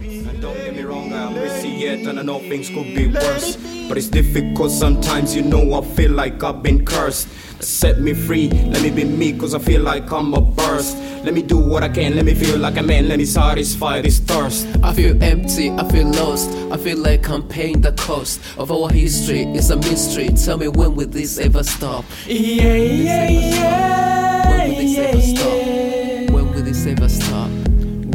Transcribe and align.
And 0.00 0.40
don't 0.40 0.56
get 0.56 0.76
me 0.76 0.82
wrong, 0.82 1.12
I'm 1.12 1.34
busy 1.34 1.68
yet 1.68 2.06
and 2.06 2.20
I 2.20 2.22
know 2.22 2.38
things 2.38 2.68
could 2.68 2.94
be 2.94 3.08
worse. 3.08 3.56
But 3.88 3.98
it's 3.98 4.08
difficult 4.08 4.70
sometimes, 4.70 5.34
you 5.34 5.42
know, 5.42 5.74
I 5.74 5.84
feel 5.84 6.12
like 6.12 6.42
I've 6.44 6.62
been 6.62 6.84
cursed. 6.84 7.28
Set 7.60 8.00
me 8.00 8.14
free, 8.14 8.48
let 8.48 8.82
me 8.82 8.90
be 8.90 9.02
me, 9.02 9.36
cause 9.36 9.54
I 9.54 9.58
feel 9.58 9.82
like 9.82 10.12
I'm 10.12 10.34
a 10.34 10.40
burst. 10.40 10.96
Let 11.24 11.34
me 11.34 11.42
do 11.42 11.58
what 11.58 11.82
I 11.82 11.88
can, 11.88 12.14
let 12.14 12.24
me 12.24 12.34
feel 12.34 12.58
like 12.58 12.76
a 12.76 12.82
man, 12.82 13.08
let 13.08 13.18
me 13.18 13.24
satisfy 13.24 14.00
this 14.00 14.20
thirst. 14.20 14.68
I 14.84 14.94
feel 14.94 15.20
empty, 15.20 15.70
I 15.70 15.88
feel 15.88 16.06
lost. 16.06 16.50
I 16.70 16.76
feel 16.76 16.98
like 16.98 17.28
I'm 17.28 17.48
paying 17.48 17.80
the 17.80 17.92
cost 17.92 18.40
of 18.56 18.70
our 18.70 18.90
history. 18.90 19.42
It's 19.42 19.70
a 19.70 19.76
mystery. 19.76 20.28
Tell 20.28 20.58
me 20.58 20.68
when 20.68 20.94
will 20.94 21.08
this 21.08 21.38
ever 21.38 21.64
stop? 21.64 22.04
Yeah, 22.26 22.74
yeah, 22.74 23.28
yeah. 23.30 24.48
When 24.48 24.68
will 24.68 24.76
this 24.76 24.98
ever 24.98 25.20
stop? 25.20 26.34
When 26.34 26.54
will 26.54 26.62
this 26.62 26.86
ever 26.86 27.08
stop? 27.08 27.50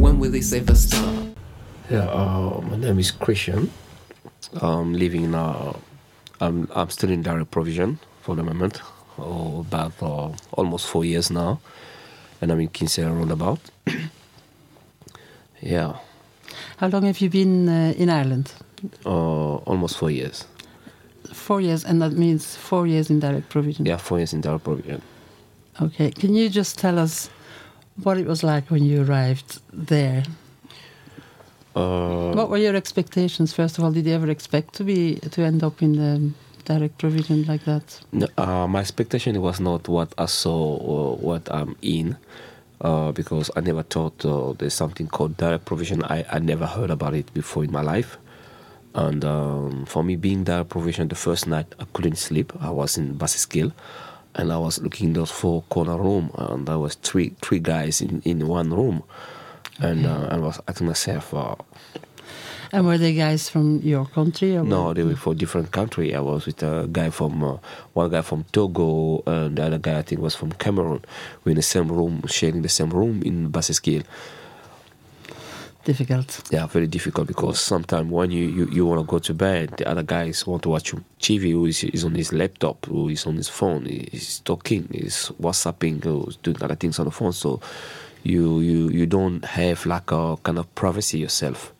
When 0.00 0.18
will 0.18 0.30
this 0.30 0.52
ever 0.54 0.74
stop? 0.74 1.23
Yeah, 1.94 2.10
uh, 2.10 2.60
my 2.70 2.76
name 2.76 2.98
is 2.98 3.12
Christian. 3.12 3.70
I'm 4.60 4.94
living 4.94 5.22
in, 5.26 5.34
uh, 5.36 5.72
I'm, 6.40 6.68
I'm 6.74 6.90
still 6.90 7.10
in 7.10 7.22
direct 7.22 7.52
provision 7.52 8.00
for 8.22 8.34
the 8.34 8.42
moment, 8.42 8.82
oh, 9.16 9.60
about 9.60 9.92
uh, 10.02 10.32
almost 10.54 10.88
four 10.88 11.04
years 11.04 11.30
now, 11.30 11.60
and 12.40 12.50
I'm 12.50 12.58
in 12.58 12.66
Kinsale 12.66 13.12
roundabout. 13.12 13.60
yeah, 15.60 15.98
How 16.78 16.88
long 16.88 17.04
have 17.04 17.20
you 17.20 17.30
been 17.30 17.68
uh, 17.68 17.94
in 17.96 18.10
Ireland? 18.10 18.52
uh, 19.06 19.54
almost 19.70 19.96
four 19.96 20.10
years. 20.10 20.46
Four 21.32 21.60
years, 21.60 21.84
and 21.84 22.02
that 22.02 22.14
means 22.14 22.56
four 22.56 22.88
years 22.88 23.08
in 23.08 23.20
direct 23.20 23.50
provision. 23.50 23.86
Yeah, 23.86 23.98
four 23.98 24.18
years 24.18 24.32
in 24.32 24.40
direct 24.40 24.64
provision. 24.64 25.00
Okay. 25.80 26.10
Can 26.10 26.34
you 26.34 26.48
just 26.48 26.76
tell 26.76 26.98
us 26.98 27.30
what 28.02 28.18
it 28.18 28.26
was 28.26 28.42
like 28.42 28.68
when 28.68 28.82
you 28.84 29.04
arrived 29.04 29.60
there? 29.72 30.24
Uh, 31.74 32.32
What 32.34 32.50
were 32.50 32.58
your 32.58 32.76
expectations? 32.76 33.52
First 33.52 33.78
of 33.78 33.84
all, 33.84 33.92
did 33.92 34.06
you 34.06 34.14
ever 34.14 34.30
expect 34.30 34.74
to 34.74 34.84
be 34.84 35.16
to 35.30 35.42
end 35.42 35.62
up 35.62 35.82
in 35.82 35.92
the 35.96 36.30
direct 36.64 36.98
provision 36.98 37.44
like 37.46 37.64
that? 37.64 38.00
No, 38.12 38.26
uh, 38.38 38.66
my 38.66 38.80
expectation 38.80 39.40
was 39.40 39.60
not 39.60 39.88
what 39.88 40.14
I 40.18 40.26
saw 40.26 40.76
or 40.76 41.16
what 41.16 41.48
I'm 41.52 41.76
in, 41.82 42.16
uh, 42.80 43.12
because 43.12 43.50
I 43.56 43.60
never 43.60 43.82
thought 43.82 44.24
uh, 44.24 44.52
there's 44.58 44.74
something 44.74 45.08
called 45.08 45.36
direct 45.36 45.64
provision. 45.64 46.02
I, 46.04 46.24
I 46.30 46.38
never 46.38 46.66
heard 46.66 46.90
about 46.90 47.14
it 47.14 47.32
before 47.34 47.64
in 47.64 47.72
my 47.72 47.82
life. 47.82 48.18
And 48.94 49.24
um, 49.24 49.84
for 49.86 50.04
me, 50.04 50.14
being 50.14 50.44
direct 50.44 50.70
provision, 50.70 51.08
the 51.08 51.16
first 51.16 51.48
night 51.48 51.66
I 51.80 51.84
couldn't 51.92 52.16
sleep. 52.16 52.52
I 52.60 52.70
was 52.70 52.96
in 52.96 53.18
Balseskin, 53.18 53.72
and 54.36 54.52
I 54.52 54.58
was 54.58 54.80
looking 54.80 55.08
in 55.08 55.12
those 55.14 55.32
four 55.32 55.62
corner 55.68 55.96
room, 55.96 56.30
and 56.38 56.66
there 56.68 56.78
was 56.78 56.94
three 56.94 57.34
three 57.42 57.58
guys 57.58 58.00
in, 58.00 58.22
in 58.24 58.46
one 58.46 58.70
room, 58.70 59.02
and 59.80 60.06
uh, 60.06 60.28
I 60.30 60.36
was 60.38 60.60
asking 60.68 60.86
myself, 60.86 61.34
uh, 61.34 61.54
And 62.72 62.86
were 62.86 62.98
they 62.98 63.14
guys 63.14 63.48
from 63.48 63.80
your 63.82 64.04
country? 64.06 64.56
Or 64.56 64.64
No, 64.64 64.92
they 64.94 65.02
were 65.04 65.16
from 65.16 65.36
different 65.36 65.70
country. 65.70 66.14
I 66.14 66.20
was 66.20 66.46
with 66.46 66.62
a 66.62 66.88
guy 66.90 67.10
from 67.10 67.42
uh, 67.44 67.58
one 67.92 68.10
guy 68.10 68.22
from 68.22 68.44
Togo, 68.52 69.22
and 69.26 69.56
the 69.56 69.64
other 69.64 69.78
guy 69.78 69.98
I 69.98 70.02
think 70.02 70.20
was 70.20 70.34
from 70.34 70.52
Cameroon. 70.52 71.04
We're 71.44 71.50
in 71.50 71.56
the 71.56 71.62
same 71.62 71.88
room, 71.88 72.22
sharing 72.26 72.62
the 72.62 72.68
same 72.68 72.90
room 72.90 73.22
in 73.22 73.50
Balseskin. 73.50 74.04
difficult. 75.84 76.42
Yeah, 76.50 76.66
very 76.66 76.86
difficult 76.86 77.28
because 77.28 77.60
sometimes 77.60 78.10
when 78.10 78.30
you, 78.30 78.48
you, 78.48 78.66
you 78.72 78.86
want 78.86 79.00
to 79.00 79.06
go 79.06 79.18
to 79.18 79.34
bed, 79.34 79.74
the 79.76 79.86
other 79.86 80.02
guys 80.02 80.46
want 80.46 80.62
to 80.62 80.70
watch 80.70 80.92
TV, 81.20 81.52
who 81.52 81.66
is, 81.66 81.84
is 81.84 82.04
on 82.04 82.14
his 82.14 82.32
laptop, 82.32 82.86
who 82.86 83.08
is 83.08 83.26
on 83.26 83.36
his 83.36 83.48
phone, 83.48 83.84
he's 83.84 84.40
talking, 84.40 84.88
he's 84.90 85.30
WhatsApping, 85.40 86.02
who's 86.02 86.36
doing 86.36 86.56
other 86.62 86.74
things 86.74 86.98
on 86.98 87.04
the 87.04 87.10
phone. 87.10 87.32
So 87.32 87.60
you, 88.24 88.60
you, 88.60 88.88
you 88.88 89.06
don't 89.06 89.44
have 89.44 89.86
like 89.86 90.10
a 90.10 90.36
kind 90.42 90.58
of 90.58 90.74
privacy 90.74 91.18
yourself. 91.18 91.72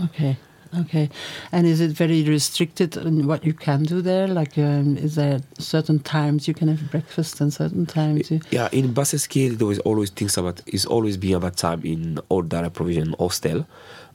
Okay. 0.00 0.36
Okay. 0.78 1.10
And 1.50 1.66
is 1.66 1.80
it 1.80 1.90
very 1.90 2.22
restricted 2.22 2.96
in 2.96 3.26
what 3.26 3.44
you 3.44 3.52
can 3.52 3.82
do 3.82 4.00
there? 4.00 4.28
Like, 4.28 4.56
um, 4.56 4.96
is 4.96 5.16
there 5.16 5.40
certain 5.58 5.98
times 5.98 6.46
you 6.46 6.54
can 6.54 6.68
have 6.68 6.90
breakfast 6.90 7.40
and 7.40 7.52
certain 7.52 7.86
times 7.86 8.30
you. 8.30 8.40
Yeah, 8.50 8.68
in 8.70 8.94
scale, 9.04 9.54
there 9.54 9.70
is 9.70 9.80
always 9.80 10.10
things 10.10 10.36
about. 10.38 10.62
It's 10.66 10.86
always 10.86 11.16
been 11.16 11.34
about 11.34 11.56
time 11.56 11.82
in 11.84 12.18
all 12.28 12.42
direct 12.42 12.74
provision 12.74 13.14
hostel. 13.18 13.66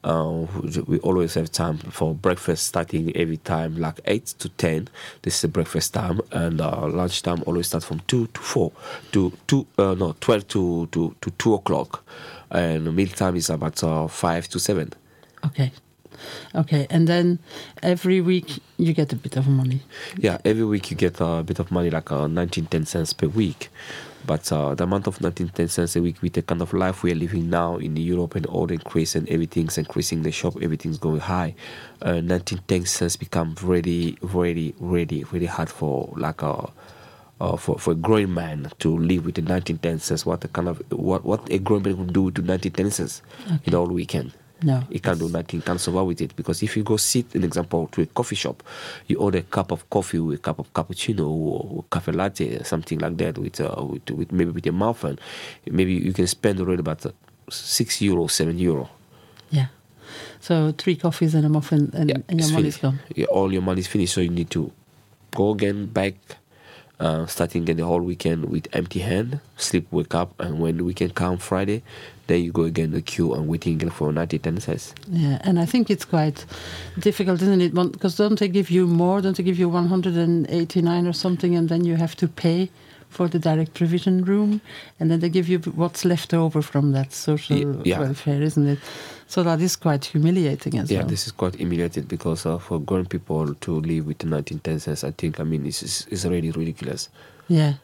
Uh, 0.05 0.45
we 0.85 0.99
always 0.99 1.33
have 1.33 1.51
time 1.51 1.77
for 1.77 2.13
breakfast 2.13 2.67
starting 2.67 3.15
every 3.17 3.37
time 3.37 3.75
like 3.75 3.99
8 4.05 4.25
to 4.37 4.49
10 4.49 4.87
this 5.23 5.35
is 5.35 5.41
the 5.41 5.47
breakfast 5.47 5.95
time 5.95 6.21
and 6.31 6.61
uh, 6.61 6.87
lunch 6.87 7.23
time 7.23 7.41
always 7.47 7.65
starts 7.65 7.87
from 7.87 7.99
2 8.01 8.27
to 8.27 8.39
4 8.39 8.71
to 9.13 9.33
2 9.47 9.67
uh, 9.79 9.95
no 9.95 10.15
12 10.19 10.47
to, 10.49 10.87
to, 10.91 11.15
to 11.21 11.31
2 11.31 11.53
o'clock 11.55 12.05
and 12.51 12.95
meal 12.95 13.07
time 13.07 13.35
is 13.35 13.49
about 13.49 13.83
uh, 13.83 14.07
5 14.07 14.47
to 14.49 14.59
7 14.59 14.93
Okay. 15.45 15.71
Okay. 16.53 16.87
And 16.89 17.07
then 17.07 17.39
every 17.83 18.21
week 18.21 18.59
you 18.77 18.93
get 18.93 19.13
a 19.13 19.15
bit 19.15 19.37
of 19.37 19.47
money. 19.47 19.81
Yeah, 20.17 20.37
every 20.43 20.65
week 20.65 20.91
you 20.91 20.97
get 20.97 21.19
a 21.19 21.43
bit 21.43 21.59
of 21.59 21.71
money, 21.71 21.89
like 21.89 22.11
uh, 22.11 22.27
19, 22.27 22.65
10 22.65 22.85
cents 22.85 23.13
per 23.13 23.27
week. 23.27 23.69
But 24.25 24.51
uh, 24.51 24.73
the 24.75 24.85
amount 24.85 25.07
of 25.07 25.21
19, 25.21 25.49
10 25.49 25.67
cents 25.67 25.95
a 25.95 26.01
week 26.01 26.21
with 26.21 26.33
the 26.33 26.41
kind 26.41 26.61
of 26.61 26.73
life 26.73 27.03
we 27.03 27.11
are 27.11 27.15
living 27.15 27.49
now 27.49 27.77
in 27.77 27.95
Europe 27.95 28.35
and 28.35 28.45
all 28.47 28.65
the 28.65 28.73
increase 28.73 29.15
and 29.15 29.29
everything's 29.29 29.77
increasing, 29.77 30.23
the 30.23 30.31
shop, 30.31 30.55
everything's 30.61 30.97
going 30.97 31.19
high. 31.19 31.53
Uh, 32.01 32.21
19, 32.21 32.59
10 32.67 32.85
cents 32.85 33.15
become 33.15 33.55
really, 33.61 34.17
really, 34.21 34.73
really, 34.79 35.23
really 35.25 35.45
hard 35.45 35.69
for 35.69 36.13
like 36.17 36.41
a. 36.41 36.69
Uh, 37.37 37.57
for, 37.57 37.77
for 37.77 37.91
a 37.91 37.95
growing 37.95 38.33
man 38.33 38.71
to 38.79 38.97
live 38.97 39.25
with 39.25 39.35
the 39.35 39.41
19 39.41 39.79
10 39.79 39.99
cents, 39.99 40.25
what 40.25 40.41
a 40.45 40.47
kind 40.47 40.69
of 40.69 40.81
what 40.89 41.25
what 41.25 41.45
a 41.51 41.59
growing 41.59 41.83
man 41.83 41.97
would 41.97 42.13
do 42.13 42.21
with 42.23 42.35
the 42.35 42.41
19 42.41 42.71
10 42.71 42.91
cents 42.91 43.21
in 43.65 43.71
the 43.71 43.77
whole 43.77 43.87
weekend. 43.89 44.31
No. 44.63 44.83
He 44.89 44.99
can't 44.99 45.19
do 45.19 45.27
nothing, 45.29 45.61
can't 45.61 45.79
survive 45.81 46.05
with 46.07 46.21
it. 46.21 46.35
Because 46.35 46.63
if 46.63 46.77
you 46.77 46.83
go 46.83 46.97
sit, 46.97 47.35
an 47.35 47.43
example, 47.43 47.87
to 47.91 48.01
a 48.01 48.05
coffee 48.05 48.35
shop, 48.35 48.63
you 49.07 49.17
order 49.19 49.39
a 49.39 49.43
cup 49.43 49.71
of 49.71 49.89
coffee 49.89 50.19
with 50.19 50.39
a 50.39 50.41
cup 50.41 50.59
of 50.59 50.71
cappuccino 50.73 51.27
or 51.27 51.83
cafe 51.91 52.11
latte, 52.13 52.63
something 52.63 52.97
like 52.99 53.17
that, 53.17 53.37
with, 53.37 53.59
uh, 53.59 53.75
with, 53.83 54.09
with 54.11 54.31
maybe 54.31 54.51
with 54.51 54.65
a 54.67 54.71
muffin, 54.71 55.19
maybe 55.69 55.93
you 55.93 56.13
can 56.13 56.25
spend 56.27 56.59
already 56.59 56.79
about 56.79 57.05
uh, 57.05 57.11
six 57.49 58.01
euro, 58.01 58.27
seven 58.27 58.57
euro. 58.57 58.89
Yeah. 59.51 59.67
So 60.39 60.73
three 60.77 60.95
coffees 60.95 61.35
and 61.35 61.45
a 61.45 61.49
muffin, 61.49 61.91
and, 61.93 62.09
Yeah, 62.09 62.17
and 62.29 62.39
your 62.39 62.51
money's 62.51 62.77
finished. 62.77 62.81
gone. 62.81 62.99
Yeah, 63.15 63.25
all 63.25 63.51
your 63.51 63.61
money 63.61 63.81
is 63.81 63.87
finished, 63.87 64.13
so 64.13 64.21
you 64.21 64.29
need 64.29 64.49
to 64.51 64.71
go 65.35 65.51
again 65.51 65.87
back, 65.87 66.15
uh, 66.99 67.25
starting 67.25 67.63
again 67.63 67.77
the 67.77 67.85
whole 67.85 68.01
weekend 68.01 68.45
with 68.45 68.67
empty 68.73 68.99
hand, 68.99 69.39
sleep, 69.57 69.87
wake 69.91 70.15
up, 70.15 70.39
and 70.39 70.59
when 70.59 70.77
the 70.77 70.83
weekend 70.83 71.15
come 71.15 71.37
Friday, 71.37 71.83
then 72.27 72.43
you 72.43 72.51
go 72.51 72.63
again 72.63 72.91
the 72.91 73.01
queue 73.01 73.33
and 73.33 73.47
waiting 73.47 73.89
for 73.89 74.11
90 74.11 74.39
10 74.39 74.59
cents. 74.61 74.95
Yeah, 75.09 75.39
and 75.41 75.59
I 75.59 75.65
think 75.65 75.89
it's 75.89 76.05
quite 76.05 76.45
difficult, 76.97 77.41
isn't 77.41 77.61
it? 77.61 77.73
Because 77.73 78.15
don't 78.15 78.39
they 78.39 78.47
give 78.47 78.69
you 78.69 78.87
more? 78.87 79.21
Don't 79.21 79.37
they 79.37 79.43
give 79.43 79.59
you 79.59 79.69
189 79.69 81.07
or 81.07 81.13
something, 81.13 81.55
and 81.55 81.69
then 81.69 81.85
you 81.85 81.95
have 81.95 82.15
to 82.17 82.27
pay 82.27 82.69
for 83.15 83.29
the 83.29 83.39
direct 83.39 83.73
provision 83.73 84.25
room, 84.25 84.59
and 84.99 85.09
then 85.09 85.21
they 85.21 85.29
give 85.29 85.47
you 85.47 85.59
what's 85.81 86.03
left 86.03 86.33
over 86.33 86.61
from 86.61 86.91
that 86.91 87.13
social 87.13 87.81
yeah. 87.87 87.99
welfare, 87.99 88.41
isn't 88.41 88.67
it? 88.67 88.79
So 89.27 89.41
that 89.43 89.61
is 89.61 89.77
quite 89.77 90.03
humiliating 90.03 90.77
as 90.77 90.91
Yeah, 90.91 90.99
well. 90.99 91.07
this 91.07 91.25
is 91.25 91.31
quite 91.31 91.55
humiliating 91.55 92.03
because 92.03 92.45
uh, 92.45 92.57
for 92.57 92.79
grown 92.79 93.05
people 93.05 93.55
to 93.55 93.79
live 93.79 94.05
with 94.05 94.25
19 94.25 94.59
10 94.59 94.79
cents, 94.79 95.03
I 95.05 95.11
think, 95.11 95.39
I 95.39 95.43
mean, 95.43 95.65
it's, 95.65 95.81
it's, 96.11 96.25
already 96.25 96.51
ridiculous. 96.51 97.09
Yeah, 97.47 97.75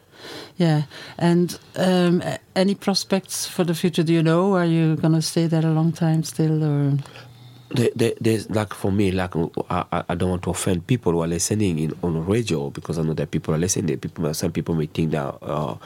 yeah. 0.58 0.82
And 1.18 1.58
um, 1.76 2.22
any 2.54 2.74
prospects 2.74 3.46
for 3.46 3.64
the 3.64 3.74
future? 3.74 4.02
Do 4.02 4.12
you 4.12 4.22
know? 4.22 4.54
Are 4.54 4.66
you 4.66 4.96
going 4.96 5.14
to 5.14 5.22
stay 5.22 5.46
there 5.46 5.64
a 5.64 5.72
long 5.72 5.92
time 5.92 6.24
still, 6.24 6.62
or? 6.62 6.98
There, 7.74 7.88
there, 7.96 8.12
there's 8.20 8.50
like 8.50 8.74
for 8.74 8.92
me, 8.92 9.12
like 9.12 9.34
I, 9.70 10.04
I- 10.08 10.14
don't 10.14 10.28
want 10.28 10.42
to 10.42 10.50
offend 10.50 10.86
people 10.86 11.12
who 11.12 11.22
are 11.22 11.26
listening 11.26 11.78
in 11.78 11.94
on 12.02 12.26
radio 12.26 12.68
because 12.70 12.98
I 12.98 13.02
know 13.02 13.14
that 13.14 13.30
people 13.30 13.54
are 13.54 13.58
listening. 13.58 13.96
People, 13.98 14.34
some 14.34 14.52
people 14.52 14.74
may 14.74 14.86
think 14.86 15.12
that 15.12 15.34
uh, 15.40 15.76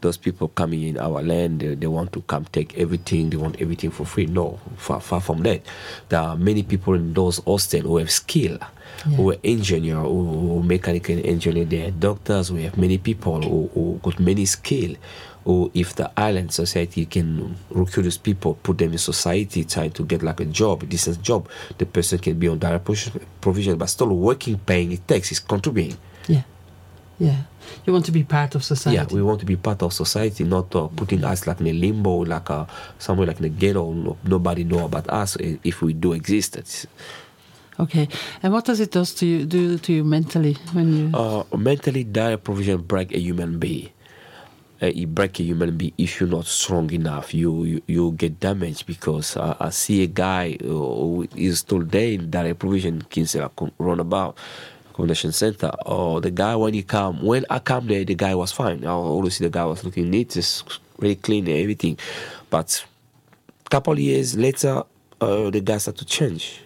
those 0.00 0.16
people 0.16 0.48
coming 0.48 0.82
in 0.82 0.98
our 0.98 1.22
land, 1.22 1.60
they, 1.60 1.74
they 1.74 1.86
want 1.86 2.12
to 2.14 2.22
come 2.22 2.46
take 2.46 2.78
everything. 2.78 3.28
They 3.28 3.36
want 3.36 3.60
everything 3.60 3.90
for 3.90 4.06
free. 4.06 4.24
No, 4.24 4.58
far, 4.76 5.00
far 5.00 5.20
from 5.20 5.42
that. 5.42 5.60
There 6.08 6.20
are 6.20 6.34
many 6.36 6.62
people 6.62 6.94
in 6.94 7.12
those 7.12 7.38
hostels 7.44 7.82
who 7.84 7.98
have 7.98 8.10
skill, 8.10 8.58
who 9.16 9.32
are 9.32 9.36
engineer, 9.44 9.96
who, 9.96 10.24
who 10.26 10.62
mechanical 10.62 11.18
engineer. 11.26 11.66
They 11.66 11.86
are 11.86 11.90
doctors. 11.90 12.50
We 12.52 12.62
have 12.62 12.78
many 12.78 12.96
people 12.96 13.42
who, 13.42 13.68
who 13.74 14.00
got 14.02 14.18
many 14.18 14.46
skill. 14.46 14.94
Or 15.44 15.70
if 15.74 15.94
the 15.94 16.10
island 16.16 16.52
society 16.52 17.04
can 17.06 17.56
recruit 17.70 18.04
these 18.04 18.16
people, 18.18 18.54
put 18.62 18.78
them 18.78 18.92
in 18.92 18.98
society, 18.98 19.64
try 19.64 19.88
to 19.88 20.02
get 20.04 20.22
like 20.22 20.40
a 20.40 20.46
job, 20.46 20.82
a 20.82 20.86
decent 20.86 21.20
job, 21.22 21.48
the 21.78 21.84
person 21.86 22.18
can 22.18 22.38
be 22.38 22.48
on 22.48 22.58
direct 22.58 22.84
provision- 23.40 23.76
but 23.78 23.86
still 23.90 24.08
working, 24.08 24.58
paying 24.58 24.88
the 24.88 24.96
taxes, 24.96 25.40
contributing. 25.40 25.98
Yeah, 26.28 26.42
yeah. 27.18 27.42
You 27.86 27.92
want 27.92 28.06
to 28.06 28.12
be 28.12 28.22
part 28.24 28.54
of 28.54 28.64
society. 28.64 28.96
Yeah, 28.96 29.06
we 29.14 29.22
want 29.22 29.40
to 29.40 29.46
be 29.46 29.56
part 29.56 29.82
of 29.82 29.92
society, 29.92 30.44
not 30.44 30.74
uh, 30.74 30.88
putting 30.88 31.24
us 31.24 31.46
like 31.46 31.60
in 31.60 31.66
a 31.66 31.72
limbo, 31.72 32.24
like 32.24 32.50
uh, 32.50 32.64
somewhere 32.98 33.26
like 33.26 33.38
in 33.38 33.44
a 33.44 33.48
ghetto. 33.50 33.92
No, 33.92 34.16
nobody 34.24 34.64
know 34.64 34.84
about 34.86 35.08
us 35.10 35.36
uh, 35.36 35.56
if 35.62 35.82
we 35.82 35.92
do 35.92 36.12
exist. 36.14 36.56
It's, 36.56 36.86
Okay. 37.78 38.08
And 38.40 38.52
what 38.52 38.64
does 38.66 38.78
it 38.78 38.92
does 38.92 39.12
to 39.14 39.26
you 39.26 39.44
do 39.46 39.78
to 39.78 39.92
you 39.92 40.04
mentally 40.04 40.54
when 40.72 40.96
you? 40.96 41.10
uh, 41.12 41.42
mentally, 41.56 42.04
direct 42.04 42.44
provision 42.44 42.80
break 42.82 43.12
a 43.12 43.18
human 43.18 43.58
being. 43.58 43.88
Uh, 44.82 44.86
it 44.86 45.14
break 45.14 45.38
a 45.40 45.42
human 45.42 45.76
being 45.76 45.92
if 45.96 46.20
you're 46.20 46.28
not 46.28 46.46
strong 46.46 46.90
enough. 46.90 47.32
You 47.32 47.64
you, 47.64 47.82
you 47.86 48.12
get 48.12 48.40
damaged 48.40 48.86
because 48.86 49.36
uh, 49.36 49.56
I 49.60 49.70
see 49.70 50.02
a 50.02 50.06
guy 50.06 50.56
who 50.60 51.28
is 51.36 51.62
there 51.62 52.08
in 52.12 52.30
direct 52.30 52.58
provision 52.58 53.02
Kinsale 53.02 53.52
roundabout 53.78 54.36
accommodation 54.90 55.32
center. 55.32 55.70
Or 55.86 56.20
the 56.20 56.30
guy 56.30 56.56
when 56.56 56.74
he 56.74 56.82
come 56.82 57.22
when 57.22 57.44
I 57.50 57.58
come 57.60 57.86
there, 57.86 58.04
the 58.04 58.14
guy 58.14 58.34
was 58.34 58.52
fine. 58.52 58.84
I 58.84 58.90
always 58.90 59.36
see 59.36 59.44
the 59.44 59.50
guy 59.50 59.64
was 59.64 59.84
looking 59.84 60.10
neat, 60.10 60.30
just 60.30 60.80
really 60.98 61.16
clean 61.16 61.46
and 61.46 61.56
everything. 61.58 61.98
But 62.50 62.84
couple 63.70 63.98
years 63.98 64.36
later, 64.36 64.82
uh, 65.20 65.50
the 65.50 65.60
guy 65.60 65.78
started 65.78 65.98
to 65.98 66.04
change. 66.04 66.60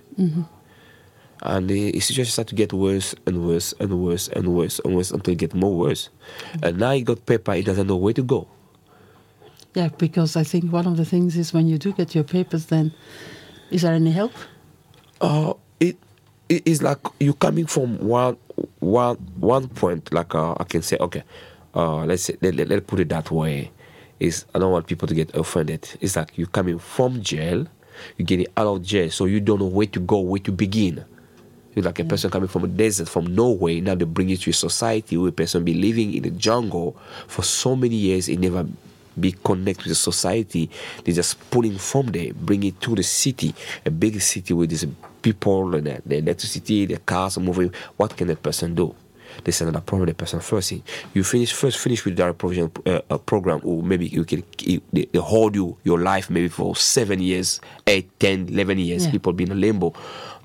And 1.43 1.69
the, 1.69 1.93
the 1.93 2.01
situation 2.01 2.33
started 2.33 2.51
to 2.51 2.55
get 2.57 2.73
worse 2.73 3.15
and 3.27 3.47
worse 3.47 3.73
and 3.79 4.03
worse 4.03 4.29
and 4.29 4.55
worse 4.55 4.81
and 4.85 4.95
worse 4.97 5.11
until 5.11 5.33
it 5.33 5.39
get 5.39 5.55
more 5.55 5.75
worse. 5.75 6.09
And 6.63 6.79
now 6.79 6.93
he 6.93 7.03
got 7.03 7.25
paper, 7.27 7.55
he 7.55 7.63
doesn't 7.63 7.87
know 7.87 7.97
where 7.97 8.15
to 8.15 8.23
go. 8.23 8.49
Yeah, 9.75 9.89
because 9.99 10.37
I 10.37 10.43
think 10.43 10.73
one 10.73 10.87
of 10.87 10.97
the 10.97 11.05
things 11.05 11.37
is 11.37 11.53
when 11.53 11.69
you 11.69 11.79
do 11.79 11.93
get 11.93 12.15
your 12.15 12.25
papers, 12.25 12.67
then 12.67 12.93
is 13.71 13.83
there 13.83 13.95
any 13.95 14.11
help? 14.11 14.33
uh, 15.21 15.55
it 15.81 15.97
it 16.49 16.63
is 16.67 16.83
like 16.83 16.99
you 17.21 17.35
coming 17.35 17.67
from 17.67 17.99
one 17.99 18.37
one 18.81 19.17
one 19.39 19.69
point 19.69 20.13
like 20.13 20.35
uh, 20.35 20.55
I 20.59 20.65
can 20.65 20.83
say 20.83 20.97
okay 21.01 21.23
uh, 21.75 22.05
let's 22.05 22.25
say 22.25 22.37
let, 22.41 22.55
let, 22.55 22.69
let 22.69 22.87
put 22.87 23.01
it 23.01 23.09
that 23.11 23.31
way 23.31 23.71
is 24.21 24.45
I 24.55 24.59
don't 24.59 24.73
want 24.73 24.87
people 24.87 25.09
to 25.09 25.15
get 25.15 25.35
offended 25.35 25.89
it's 26.01 26.17
like 26.17 26.37
you 26.39 26.47
coming 26.47 26.79
from 26.79 27.23
jail 27.23 27.67
you 28.17 28.25
getting 28.25 28.47
out 28.57 28.67
of 28.67 28.83
jail 28.83 29.11
so 29.11 29.25
you 29.27 29.41
don't 29.41 29.59
know 29.61 29.67
where 29.67 29.87
to 29.87 30.01
go 30.01 30.21
where 30.21 30.41
to 30.41 30.53
begin 30.53 31.05
you're 31.75 31.85
like 31.85 31.99
a 31.99 32.05
person 32.05 32.31
coming 32.31 32.49
from 32.49 32.65
a 32.65 32.69
desert 32.69 33.09
from 33.09 33.35
nowhere 33.35 33.81
now 33.81 33.95
they 33.95 34.05
bring 34.05 34.29
you 34.29 34.37
to 34.37 34.51
a 34.51 34.53
society 34.53 35.17
where 35.17 35.29
a 35.29 35.33
person 35.33 35.65
be 35.65 35.75
living 35.75 36.15
in 36.15 36.23
the 36.23 36.31
jungle 36.31 36.97
for 37.27 37.43
so 37.43 37.77
many 37.77 37.97
years 37.97 38.29
and 38.29 38.41
never 38.41 38.67
be 39.19 39.33
connected 39.33 39.85
with 39.85 39.91
the 39.91 39.95
society. 39.95 40.71
They 41.05 41.13
just 41.13 41.51
pulling 41.51 41.79
from 41.79 42.07
there, 42.07 42.33
bring 42.33 42.63
it 42.63 42.81
to 42.83 42.95
the 42.95 43.03
city, 43.03 43.55
a 43.85 43.91
big 43.91 44.21
city 44.21 44.55
with 44.55 44.71
these 44.71 44.87
people 45.23 45.75
and 45.75 45.87
the, 45.87 46.03
the 46.07 46.19
electricity, 46.19 46.87
the 46.87 46.99
cars 46.99 47.37
are 47.37 47.41
moving. 47.41 47.73
What 47.97 48.17
can 48.17 48.29
that 48.29 48.43
person 48.43 48.75
do? 48.75 48.95
This 49.45 49.57
is 49.57 49.63
another 49.63 49.81
problem. 49.81 50.07
The 50.07 50.15
person 50.15 50.41
first 50.41 50.71
thing 50.71 50.83
you 51.13 51.23
finish 51.23 51.53
first 51.53 51.79
finish 51.79 52.05
with 52.05 52.17
direct 52.17 52.39
provision 52.39 52.73
uh, 52.87 53.01
a 53.11 53.19
program, 53.19 53.61
or 53.63 53.83
maybe 53.83 54.07
you 54.07 54.25
can 54.25 54.43
you, 54.61 54.81
they, 54.93 55.05
they 55.05 55.19
hold 55.19 55.55
you 55.55 55.77
your 55.85 56.01
life 56.01 56.31
maybe 56.31 56.49
for 56.49 56.75
seven 56.75 57.21
years, 57.21 57.61
eight, 57.87 58.09
ten, 58.19 58.49
eleven 58.49 58.79
years. 58.79 59.05
Yeah. 59.05 59.13
People 59.13 59.35
be 59.35 59.45
in 59.45 59.53
a 59.53 59.55
limbo. 59.55 59.93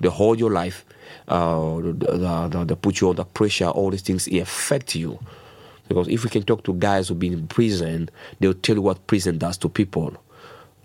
They 0.00 0.08
hold 0.08 0.38
your 0.38 0.50
life. 0.50 0.84
Uh, 1.26 1.76
the, 1.76 1.92
the, 1.92 2.48
the, 2.48 2.64
they 2.64 2.74
put 2.74 3.00
you 3.00 3.10
under 3.10 3.24
pressure. 3.24 3.68
All 3.68 3.90
these 3.90 4.02
things 4.02 4.26
it 4.28 4.38
affect 4.38 4.94
you. 4.94 5.18
Because 5.88 6.08
if 6.08 6.24
we 6.24 6.30
can 6.30 6.42
talk 6.42 6.64
to 6.64 6.74
guys 6.74 7.08
who've 7.08 7.18
been 7.18 7.32
in 7.32 7.46
prison, 7.46 8.08
they'll 8.40 8.54
tell 8.54 8.76
you 8.76 8.82
what 8.82 9.06
prison 9.06 9.38
does 9.38 9.56
to 9.58 9.68
people. 9.68 10.16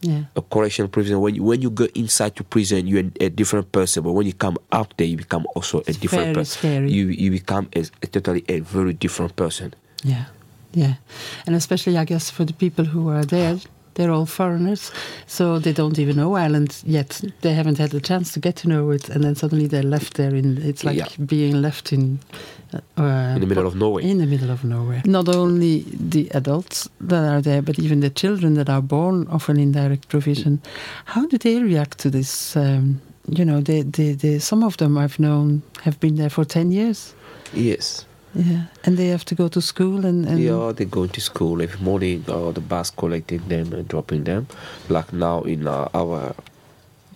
Yeah. 0.01 0.23
A 0.35 0.41
correctional 0.41 0.87
prison, 0.89 1.19
when 1.19 1.35
you, 1.35 1.43
when 1.43 1.61
you 1.61 1.69
go 1.69 1.85
inside 1.93 2.35
to 2.37 2.43
prison, 2.43 2.87
you're 2.87 3.03
a 3.19 3.29
different 3.29 3.71
person. 3.73 4.03
But 4.03 4.13
when 4.13 4.25
you 4.27 4.33
come 4.33 4.57
out 4.71 4.93
there, 4.97 5.07
you 5.07 5.17
become 5.17 5.45
also 5.55 5.81
a 5.87 5.93
different 5.93 6.23
very 6.23 6.33
person. 6.35 6.59
scary. 6.59 6.91
You 6.91 7.07
you 7.07 7.31
become 7.31 7.67
a, 7.75 7.85
a 8.01 8.07
totally 8.07 8.45
a 8.47 8.59
very 8.61 8.93
different 8.93 9.35
person. 9.35 9.73
Yeah, 10.03 10.25
yeah, 10.73 10.93
and 11.45 11.53
especially 11.53 11.97
I 11.97 12.05
guess 12.05 12.29
for 12.29 12.45
the 12.45 12.53
people 12.53 12.85
who 12.85 13.09
are 13.09 13.25
there, 13.25 13.57
they're 13.95 14.11
all 14.11 14.25
foreigners, 14.25 14.91
so 15.27 15.59
they 15.59 15.73
don't 15.73 15.99
even 15.99 16.15
know 16.15 16.35
Ireland 16.35 16.81
yet. 16.85 17.21
They 17.41 17.53
haven't 17.53 17.77
had 17.77 17.93
a 17.93 17.99
chance 17.99 18.31
to 18.33 18.39
get 18.39 18.55
to 18.57 18.67
know 18.67 18.91
it, 18.91 19.09
and 19.09 19.23
then 19.23 19.35
suddenly 19.35 19.67
they're 19.67 19.83
left 19.83 20.13
there. 20.13 20.33
In 20.35 20.57
it's 20.57 20.83
like 20.83 20.97
Yeah. 20.97 21.07
being 21.25 21.61
left 21.61 21.91
in 21.93 22.19
uh, 22.73 23.33
In 23.35 23.41
the 23.41 23.47
middle 23.47 23.65
of 23.67 23.75
nowhere. 23.75 24.03
In 24.03 24.17
the 24.19 24.25
middle 24.27 24.51
of 24.51 24.63
nowhere. 24.63 25.01
Not 25.05 25.27
only 25.35 25.83
the 26.09 26.29
adults 26.33 26.87
that 27.01 27.23
are 27.33 27.41
there, 27.41 27.61
but 27.61 27.79
even 27.79 27.99
the 28.01 28.09
children 28.11 28.53
that 28.55 28.69
are 28.69 28.81
born 28.81 29.27
of 29.27 29.49
an 29.49 29.57
indirect 29.59 30.07
provision. 30.09 30.61
How 31.05 31.25
do 31.25 31.37
they 31.37 31.59
react 31.61 31.97
to 31.99 32.09
this? 32.09 32.55
Um, 32.55 33.01
you 33.27 33.43
know, 33.45 33.61
they, 33.61 33.81
they, 33.83 34.13
they, 34.13 34.39
some 34.39 34.63
of 34.63 34.77
them 34.77 34.97
I've 34.97 35.19
known 35.19 35.61
have 35.81 35.99
been 35.99 36.15
there 36.15 36.29
for 36.29 36.45
ten 36.45 36.71
years. 36.71 37.13
Yes. 37.53 38.05
Yeah, 38.35 38.65
and 38.83 38.97
they 38.97 39.07
have 39.07 39.25
to 39.25 39.35
go 39.35 39.47
to 39.47 39.61
school 39.61 40.05
and, 40.05 40.27
and 40.27 40.39
yeah, 40.39 40.71
they 40.75 40.85
go 40.85 41.07
to 41.07 41.21
school 41.21 41.61
every 41.61 41.81
morning, 41.81 42.25
or 42.27 42.53
the 42.53 42.61
bus 42.61 42.91
collecting 42.91 43.47
them 43.47 43.73
and 43.73 43.87
dropping 43.87 44.23
them. 44.25 44.47
Like 44.87 45.11
now 45.13 45.41
in 45.41 45.67
uh, 45.67 45.89
our 45.93 46.35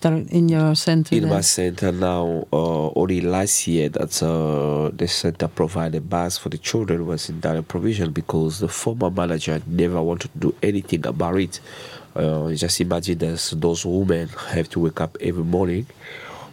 in 0.04 0.48
your 0.48 0.74
center. 0.74 1.14
in 1.14 1.22
there. 1.22 1.32
my 1.32 1.40
center 1.40 1.92
now, 1.92 2.46
uh, 2.52 2.90
only 2.94 3.20
last 3.20 3.66
year 3.66 3.88
that 3.88 4.22
uh, 4.22 4.90
the 4.94 5.08
center 5.08 5.48
provided 5.48 6.08
bus 6.08 6.36
for 6.36 6.48
the 6.50 6.58
children 6.58 7.06
was 7.06 7.28
in 7.28 7.40
direct 7.40 7.68
provision 7.68 8.12
because 8.12 8.58
the 8.58 8.68
former 8.68 9.10
manager 9.10 9.60
never 9.66 10.02
wanted 10.02 10.30
to 10.32 10.38
do 10.38 10.54
anything 10.62 11.06
about 11.06 11.38
it. 11.38 11.60
Uh, 12.14 12.52
just 12.52 12.80
imagine 12.80 13.18
that 13.18 13.52
those 13.56 13.84
women 13.84 14.28
have 14.48 14.68
to 14.68 14.80
wake 14.80 15.00
up 15.00 15.16
every 15.20 15.42
morning, 15.42 15.86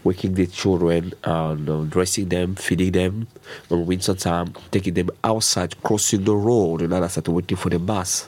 waking 0.03 0.33
the 0.33 0.47
children 0.47 1.13
and 1.23 1.69
uh, 1.69 1.81
dressing 1.83 2.29
them, 2.29 2.55
feeding 2.55 2.91
them 2.91 3.27
on 3.69 3.85
winter 3.85 4.13
time, 4.15 4.53
taking 4.71 4.93
them 4.93 5.09
outside, 5.23 5.81
crossing 5.83 6.23
the 6.23 6.35
road, 6.35 6.81
and 6.81 6.91
then 6.91 7.03
I 7.03 7.07
started 7.07 7.31
waiting 7.31 7.57
for 7.57 7.69
the 7.69 7.79
bus. 7.79 8.27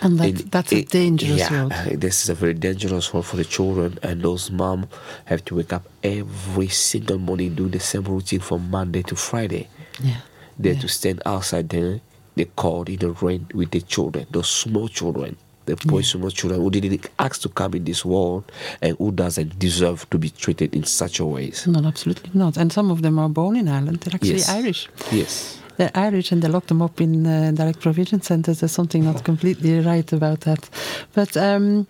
and 0.00 0.18
that, 0.20 0.50
that's 0.52 0.72
a 0.72 0.84
dangerous 0.84 1.38
yeah, 1.38 1.62
road. 1.62 1.72
uh, 1.72 1.86
This 1.94 2.22
is 2.22 2.28
a 2.30 2.34
very 2.34 2.54
dangerous 2.54 3.12
road 3.12 3.22
for 3.26 3.36
the 3.36 3.44
children, 3.44 3.98
and 4.02 4.22
those 4.22 4.50
mom 4.50 4.86
have 5.24 5.44
to 5.46 5.56
wake 5.56 5.72
up 5.72 5.88
every 6.04 6.68
single 6.68 7.18
morning, 7.18 7.54
do 7.54 7.68
the 7.68 7.80
same 7.80 8.04
routine 8.04 8.40
from 8.40 8.70
Monday 8.70 9.02
to 9.02 9.16
Friday. 9.16 9.68
Yeah. 10.00 10.18
They 10.58 10.68
have 10.70 10.76
Yeah. 10.78 10.82
to 10.82 10.88
stand 10.88 11.22
outside 11.26 11.68
there, 11.70 12.00
they 12.36 12.46
cold 12.54 12.88
in 12.88 12.98
the 12.98 13.10
rain 13.10 13.46
with 13.54 13.70
the 13.72 13.80
children, 13.80 14.26
those 14.30 14.48
small 14.48 14.86
children, 14.88 15.36
the 15.68 16.02
small 16.02 16.30
children 16.30 16.60
who 16.60 16.70
didn't 16.70 17.06
ask 17.18 17.40
to 17.42 17.48
come 17.48 17.74
in 17.74 17.84
this 17.84 18.04
world 18.04 18.50
and 18.82 18.96
who 18.98 19.12
doesn't 19.12 19.58
deserve 19.58 20.08
to 20.10 20.18
be 20.18 20.30
treated 20.30 20.74
in 20.74 20.84
such 20.84 21.20
a 21.20 21.24
way. 21.24 21.52
No, 21.66 21.86
absolutely 21.86 22.30
not. 22.34 22.56
And 22.56 22.72
some 22.72 22.90
of 22.90 23.02
them 23.02 23.18
are 23.18 23.28
born 23.28 23.56
in 23.56 23.68
Ireland. 23.68 24.00
They're 24.00 24.14
actually 24.14 24.38
Yes. 24.38 24.48
Irish. 24.48 24.88
Yes. 25.12 25.58
They're 25.76 25.90
Irish 25.94 26.32
and 26.32 26.42
they 26.42 26.48
lock 26.48 26.66
them 26.66 26.82
up 26.82 27.00
in 27.00 27.24
uh, 27.24 27.52
direct 27.54 27.80
provision 27.80 28.20
centers. 28.20 28.60
There's 28.60 28.72
something 28.72 29.04
not 29.04 29.22
completely 29.30 29.78
right 29.78 30.12
about 30.12 30.40
that. 30.40 30.68
But 31.14 31.36
um, 31.36 31.86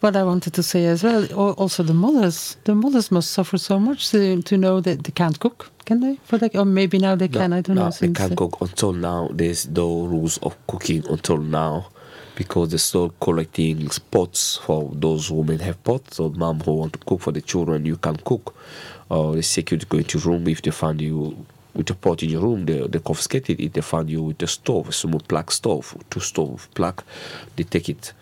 what 0.00 0.16
I 0.16 0.24
wanted 0.24 0.54
to 0.54 0.62
say 0.62 0.86
as 0.86 1.04
well, 1.04 1.24
also 1.52 1.84
the 1.84 1.94
mothers, 1.94 2.56
the 2.64 2.74
mothers 2.74 3.12
must 3.12 3.30
suffer 3.30 3.56
so 3.56 3.78
much 3.78 4.10
to, 4.10 4.42
to 4.42 4.56
know 4.56 4.80
that 4.80 5.04
they 5.04 5.12
can't 5.12 5.38
cook, 5.38 5.70
can 5.84 6.00
they? 6.00 6.18
For 6.24 6.38
like, 6.38 6.56
or 6.56 6.64
maybe 6.64 6.98
now 6.98 7.14
they 7.14 7.28
can. 7.28 7.52
I 7.52 7.60
don't 7.60 7.76
no, 7.76 7.84
know. 7.84 7.90
they 7.90 8.08
can't 8.08 8.36
cook 8.36 8.60
until 8.60 8.92
now. 8.92 9.28
There's 9.32 9.68
no 9.68 10.02
rules 10.02 10.38
of 10.38 10.56
cooking 10.66 11.04
until 11.08 11.36
now 11.38 11.90
because 12.38 12.70
they 12.70 12.76
start 12.76 13.18
collecting 13.20 13.90
pots 14.12 14.58
for 14.58 14.92
those 14.94 15.28
women 15.28 15.58
have 15.58 15.82
pots. 15.82 16.18
So 16.18 16.28
mom 16.28 16.60
who 16.60 16.74
want 16.74 16.92
to 16.92 16.98
cook 17.00 17.20
for 17.20 17.32
the 17.32 17.40
children, 17.40 17.84
you 17.84 17.96
can 17.96 18.14
cook. 18.16 18.54
Uh, 19.10 19.30
or 19.30 19.36
you 19.36 19.42
to 19.42 19.86
go 19.88 19.98
into 19.98 20.18
room 20.20 20.46
if 20.46 20.62
they 20.62 20.70
find 20.70 21.00
you 21.00 21.44
with 21.74 21.90
a 21.90 21.94
pot 21.94 22.22
in 22.22 22.30
your 22.30 22.42
room, 22.42 22.64
they, 22.64 22.86
they 22.86 23.00
confiscate 23.00 23.50
it. 23.50 23.72
They 23.72 23.80
find 23.80 24.08
you 24.08 24.22
with 24.22 24.40
a 24.42 24.46
stove, 24.46 24.88
a 24.88 24.92
small 24.92 25.18
plug 25.18 25.50
stove, 25.50 26.00
two 26.10 26.20
stove 26.20 26.68
plug, 26.74 27.02
they 27.56 27.64
take 27.64 27.88
it. 27.88 28.12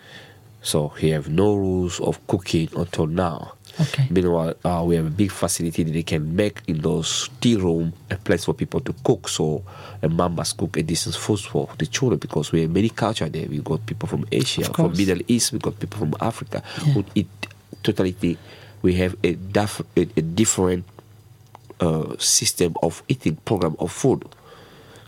So 0.62 0.88
he 0.88 1.11
have 1.11 1.29
no 1.29 1.55
rules 1.55 2.00
of 2.00 2.26
cooking 2.26 2.71
until 2.75 3.07
now. 3.07 3.52
Okay. 3.80 4.06
Meanwhile, 4.11 4.54
uh, 4.64 4.83
we 4.87 4.97
have 4.97 5.06
a 5.06 5.11
big 5.11 5.30
facility 5.30 5.83
that 5.83 5.92
they 5.92 6.02
can 6.02 6.35
make 6.35 6.62
in 6.66 6.80
those 6.80 7.28
tea 7.40 7.56
room 7.56 7.92
a 8.11 8.16
place 8.16 8.45
for 8.45 8.54
people 8.54 8.80
to 8.80 8.95
cook. 9.04 9.28
So 9.28 9.62
a 10.02 10.09
mom 10.09 10.35
must 10.37 10.56
cook 10.56 10.76
a 10.78 10.83
decent 10.83 11.14
food 11.14 11.40
for 11.40 11.68
the 11.78 11.87
children 11.87 12.18
because 12.18 12.52
we 12.52 12.62
have 12.62 12.71
many 12.71 12.88
culture 12.88 13.28
there. 13.28 13.47
We 13.49 13.59
got 13.59 13.85
people 13.85 14.09
from 14.09 14.25
Asia, 14.33 14.64
from. 14.73 14.92
Middle 14.97 15.21
East. 15.28 15.52
We 15.52 15.59
got 15.59 15.78
people 15.78 15.99
from 15.99 16.14
Africa 16.21 16.62
Yeah. 16.87 16.92
who 16.95 17.04
eat 17.14 17.28
totally. 17.83 18.38
We 18.83 18.95
have 18.95 19.14
a, 19.25 19.37
a, 19.97 20.00
a 20.16 20.23
different 20.23 20.85
uh, 21.80 22.16
system 22.18 22.75
of 22.83 23.02
eating 23.09 23.37
program 23.45 23.76
of 23.78 23.92
food. 23.92 24.25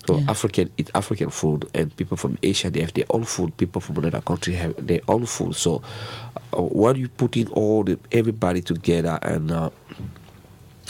So 0.08 0.16
Yeah. 0.16 0.30
African 0.30 0.70
eat 0.78 0.90
African 0.94 1.28
food, 1.28 1.68
and 1.74 1.94
people 2.00 2.16
from 2.16 2.38
Asia 2.42 2.70
they 2.70 2.80
have 2.80 2.94
their 2.94 3.04
own 3.10 3.24
food. 3.24 3.54
People 3.58 3.80
from 3.82 3.98
another 3.98 4.22
country 4.22 4.54
have 4.54 4.74
their 4.86 5.00
own 5.06 5.26
food. 5.26 5.54
So 5.54 5.82
uh, 6.56 6.62
when 6.62 6.96
you 6.96 7.08
put 7.08 7.36
in 7.36 7.48
all 7.48 7.84
the 7.84 7.98
everybody 8.10 8.62
together 8.62 9.18
and 9.20 9.50
uh, 9.52 9.68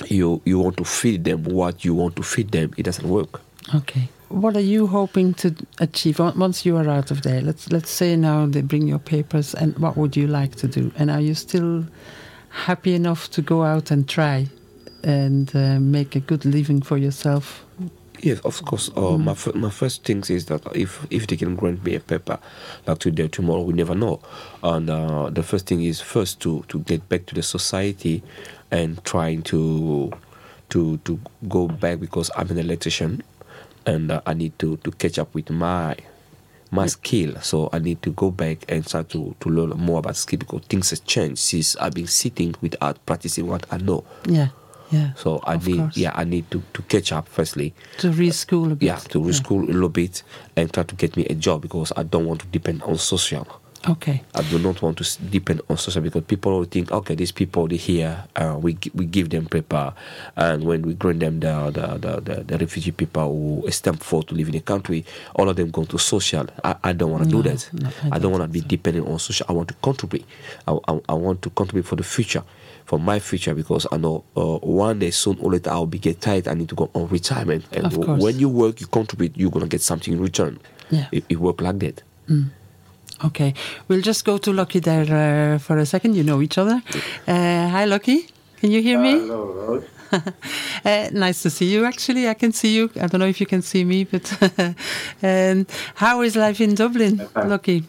you 0.07 0.41
you 0.45 0.61
want 0.63 0.77
to 0.77 0.85
feed 0.85 1.25
them 1.25 1.43
what 1.43 1.85
you 1.85 1.95
want 1.99 2.15
to 2.15 2.23
feed 2.23 2.53
them, 2.53 2.71
it 2.77 2.85
doesn't 2.85 3.09
work. 3.09 3.41
Okay. 3.75 4.09
What 4.29 4.55
are 4.57 4.69
you 4.75 4.87
hoping 4.87 5.35
to 5.35 5.51
achieve 5.81 6.21
once 6.21 6.65
you 6.65 6.77
are 6.77 6.89
out 6.89 7.11
of 7.11 7.23
there? 7.23 7.41
Let's 7.41 7.73
let's 7.73 7.91
say 7.91 8.15
now 8.15 8.47
they 8.47 8.63
bring 8.63 8.87
your 8.87 9.01
papers, 9.01 9.55
and 9.55 9.77
what 9.79 9.97
would 9.97 10.17
you 10.17 10.29
like 10.29 10.55
to 10.63 10.69
do? 10.69 10.93
And 10.97 11.11
are 11.11 11.21
you 11.21 11.35
still 11.35 11.85
happy 12.51 12.95
enough 12.95 13.31
to 13.31 13.43
go 13.43 13.65
out 13.65 13.91
and 13.91 14.07
try 14.09 14.47
and 15.03 15.51
uh, 15.57 15.81
make 15.81 16.15
a 16.15 16.21
good 16.21 16.45
living 16.45 16.85
for 16.85 16.97
yourself? 16.99 17.65
Yes, 18.21 18.41
of 18.41 18.65
course. 18.65 18.91
Uh, 18.97 19.17
my 19.17 19.33
f- 19.33 19.55
my 19.55 19.71
first 19.71 20.05
thing 20.05 20.25
is 20.29 20.47
that 20.47 20.61
if 20.77 21.07
if 21.11 21.27
they 21.27 21.37
can 21.37 21.55
grant 21.57 21.85
me 21.85 21.95
a 21.95 22.01
paper, 22.01 22.39
like 22.87 22.99
today 22.99 23.25
or 23.25 23.29
tomorrow, 23.29 23.63
we 23.63 23.73
never 23.75 23.95
know. 23.95 24.21
And 24.63 24.91
uh, 24.91 25.31
the 25.31 25.43
first 25.43 25.67
thing 25.67 25.83
is 25.83 26.01
first 26.01 26.41
to 26.41 26.65
to 26.69 26.81
get 26.81 27.09
back 27.09 27.27
to 27.27 27.35
the 27.35 27.43
society, 27.43 28.23
and 28.71 29.03
trying 29.05 29.43
to 29.43 30.13
to 30.71 30.97
to 30.99 31.21
go 31.49 31.69
back 31.69 32.01
because 32.01 32.31
I'm 32.37 32.51
an 32.51 32.59
electrician, 32.59 33.23
and 33.87 34.11
uh, 34.11 34.21
I 34.27 34.35
need 34.35 34.59
to 34.59 34.77
to 34.79 34.91
catch 34.93 35.19
up 35.19 35.33
with 35.35 35.51
my 35.51 35.97
my 36.71 36.87
skill. 36.87 37.41
So 37.41 37.71
I 37.73 37.79
need 37.79 38.03
to 38.03 38.11
go 38.11 38.31
back 38.31 38.59
and 38.69 38.85
start 38.87 39.09
to, 39.11 39.35
to 39.41 39.49
learn 39.49 39.71
more 39.79 40.01
about 40.01 40.17
skill 40.17 40.39
because 40.41 40.63
things 40.69 40.91
have 40.91 41.05
changed 41.07 41.39
since 41.39 41.77
I've 41.77 41.95
been 41.95 42.07
sitting 42.07 42.55
without 42.61 43.05
practicing 43.07 43.47
what 43.47 43.65
I 43.71 43.79
know. 43.79 44.05
Yeah. 44.27 44.49
Yeah. 44.91 45.13
So 45.15 45.41
I 45.45 45.57
need, 45.57 45.77
course. 45.79 45.97
yeah, 45.97 46.13
I 46.15 46.25
need 46.25 46.51
to, 46.51 46.63
to 46.75 46.83
catch 46.83 47.13
up 47.13 47.29
firstly. 47.29 47.75
To 47.99 48.11
reschool 48.11 48.73
a 48.73 48.75
bit. 48.75 48.87
Yeah, 48.87 48.97
to 48.97 49.21
reschool 49.21 49.63
a 49.69 49.73
little 49.73 49.89
bit 49.91 50.23
and 50.57 50.73
try 50.73 50.83
to 50.83 50.95
get 50.95 51.17
me 51.17 51.27
a 51.27 51.35
job 51.35 51.63
because 51.63 51.93
I 51.97 52.03
don't 52.05 52.25
want 52.27 52.41
to 52.41 52.47
depend 52.47 52.83
on 52.83 52.97
social. 52.97 53.47
Okay. 53.89 54.23
I 54.35 54.43
do 54.43 54.59
not 54.59 54.83
want 54.83 54.99
to 54.99 55.23
depend 55.31 55.61
on 55.71 55.77
social 55.79 56.03
because 56.03 56.25
people 56.25 56.51
will 56.59 56.65
think, 56.65 56.91
okay, 56.91 57.15
these 57.15 57.31
people 57.31 57.69
they 57.69 57.77
here, 57.77 58.25
uh, 58.35 58.57
we 58.61 58.77
we 58.93 59.07
give 59.07 59.31
them 59.31 59.47
paper, 59.47 59.95
and 60.35 60.65
when 60.65 60.83
we 60.83 60.95
grant 60.95 61.21
them 61.21 61.39
the 61.39 61.71
the, 61.71 61.87
the, 61.99 62.21
the, 62.21 62.43
the 62.45 62.59
refugee 62.59 62.91
people 62.91 63.63
who 63.63 63.71
stamp 63.71 64.03
for 64.03 64.25
to 64.25 64.35
live 64.35 64.49
in 64.49 64.55
the 64.55 64.61
country, 64.61 65.05
all 65.37 65.49
of 65.49 65.55
them 65.55 65.71
go 65.71 65.85
to 65.85 65.97
social. 65.97 66.47
I, 66.65 66.75
I 66.83 66.93
don't 66.93 67.13
want 67.13 67.25
to 67.25 67.31
No, 67.31 67.41
do 67.43 67.51
that. 67.51 67.69
no, 67.73 67.89
I 67.89 68.07
I, 68.07 68.11
don't 68.19 68.23
don't 68.23 68.33
want 68.33 68.43
to 68.45 68.49
be 68.49 68.67
dependent 68.67 69.07
on 69.07 69.17
social. 69.21 69.47
I 69.49 69.53
want 69.53 69.69
to 69.69 69.75
contribute. 69.75 70.25
I, 70.67 70.77
I, 70.89 71.01
I 71.11 71.15
want 71.15 71.43
to 71.43 71.51
contribute 71.51 71.87
for 71.87 71.95
the 71.95 72.03
future, 72.03 72.43
for 72.89 72.99
my 72.99 73.19
future, 73.21 73.55
because 73.55 73.87
I 73.93 73.99
know 73.99 74.25
uh, 74.37 74.57
one 74.89 74.99
day 74.99 75.11
soon 75.11 75.37
or 75.41 75.53
later 75.53 75.71
I'll 75.71 75.87
be 75.87 75.99
get 75.99 76.21
tired. 76.21 76.49
I 76.49 76.55
need 76.55 76.71
to 76.71 76.75
go 76.75 76.91
on 76.95 77.07
retirement, 77.09 77.65
and 77.73 77.85
Of 77.87 77.95
course. 78.01 78.23
when 78.23 78.39
you 78.39 78.49
work, 78.49 78.81
you 78.81 78.87
contribute, 78.87 79.37
you're 79.37 79.51
gonna 79.51 79.67
get 79.69 79.83
something 79.83 80.15
in 80.15 80.21
return. 80.21 80.59
Yeah. 80.91 81.07
It, 81.13 81.25
it 81.29 81.39
work 81.39 81.61
like 81.61 81.79
that. 81.81 82.03
Okay. 83.25 83.53
We'll 83.89 84.01
just 84.01 84.25
go 84.25 84.39
to 84.39 84.53
Lucky 84.53 84.81
there 84.81 85.55
uh, 85.55 85.59
for 85.59 85.77
a 85.79 85.85
second. 85.87 86.15
You 86.17 86.23
know 86.25 86.41
each 86.41 86.57
other. 86.57 86.81
Uh, 87.27 87.69
hi, 87.69 87.85
Lucky. 87.85 88.27
Can 88.61 88.71
you 88.71 88.81
hear 88.83 88.99
me? 88.99 89.13
Hello, 89.13 89.45
Rose. 89.53 89.85
Uh, 90.85 91.09
nice 91.13 91.43
to 91.43 91.51
see 91.51 91.67
you. 91.67 91.85
Actually, 91.85 92.29
I 92.29 92.35
can 92.35 92.53
see 92.53 92.75
you. 92.75 92.89
I 93.03 93.07
don't 93.09 93.21
know 93.21 93.27
if 93.27 93.41
you 93.41 93.47
can 93.47 93.61
see 93.61 93.85
me, 93.85 94.05
but 94.05 94.25
um, 95.23 95.67
how 95.97 96.23
is 96.23 96.35
life 96.37 96.61
in 96.63 96.75
Dublin, 96.75 97.21
Lucky? 97.35 97.85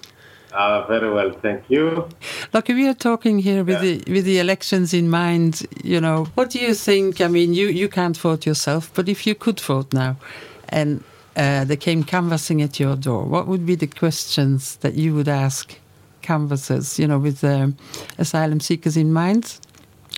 Uh, 0.51 0.86
very 0.88 1.12
well, 1.12 1.32
thank 1.41 1.63
you. 1.70 2.08
Look, 2.53 2.70
we 2.70 2.88
are 2.88 2.96
talking 2.96 3.39
here 3.39 3.63
with 3.63 3.82
the 3.82 4.03
with 4.12 4.25
the 4.25 4.39
elections 4.39 4.94
in 4.94 5.10
mind. 5.10 5.65
You 5.84 6.01
know, 6.01 6.25
what 6.36 6.50
do 6.50 6.60
you 6.60 6.74
think? 6.74 7.22
I 7.22 7.27
mean, 7.27 7.53
you 7.53 7.68
you 7.68 7.88
can't 7.88 8.18
vote 8.18 8.46
yourself, 8.46 8.91
but 8.94 9.08
if 9.08 9.27
you 9.27 9.36
could 9.36 9.60
vote 9.60 9.94
now, 9.94 10.15
and 10.70 11.03
uh, 11.36 11.65
they 11.65 11.77
came 11.77 12.03
canvassing 12.03 12.62
at 12.62 12.79
your 12.79 12.96
door, 12.96 13.25
what 13.25 13.46
would 13.48 13.65
be 13.65 13.75
the 13.75 13.88
questions 13.88 14.77
that 14.77 14.96
you 14.96 15.13
would 15.13 15.27
ask 15.27 15.75
canvassers? 16.22 16.98
You 16.98 17.08
know, 17.08 17.20
with 17.20 17.44
um, 17.44 17.77
asylum 18.18 18.60
seekers 18.60 18.98
in 18.98 19.13
mind 19.13 19.60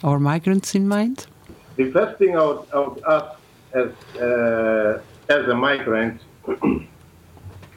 or 0.03 0.19
migrants 0.19 0.75
in 0.75 0.87
mind. 0.87 1.27
The 1.75 1.91
first 1.91 2.17
thing 2.17 2.37
I 2.37 2.45
would, 2.45 2.65
I 2.73 2.79
would 2.79 3.03
ask 3.07 3.39
as, 3.73 4.21
uh, 4.21 5.01
as 5.29 5.47
a 5.47 5.55
migrant 5.55 6.21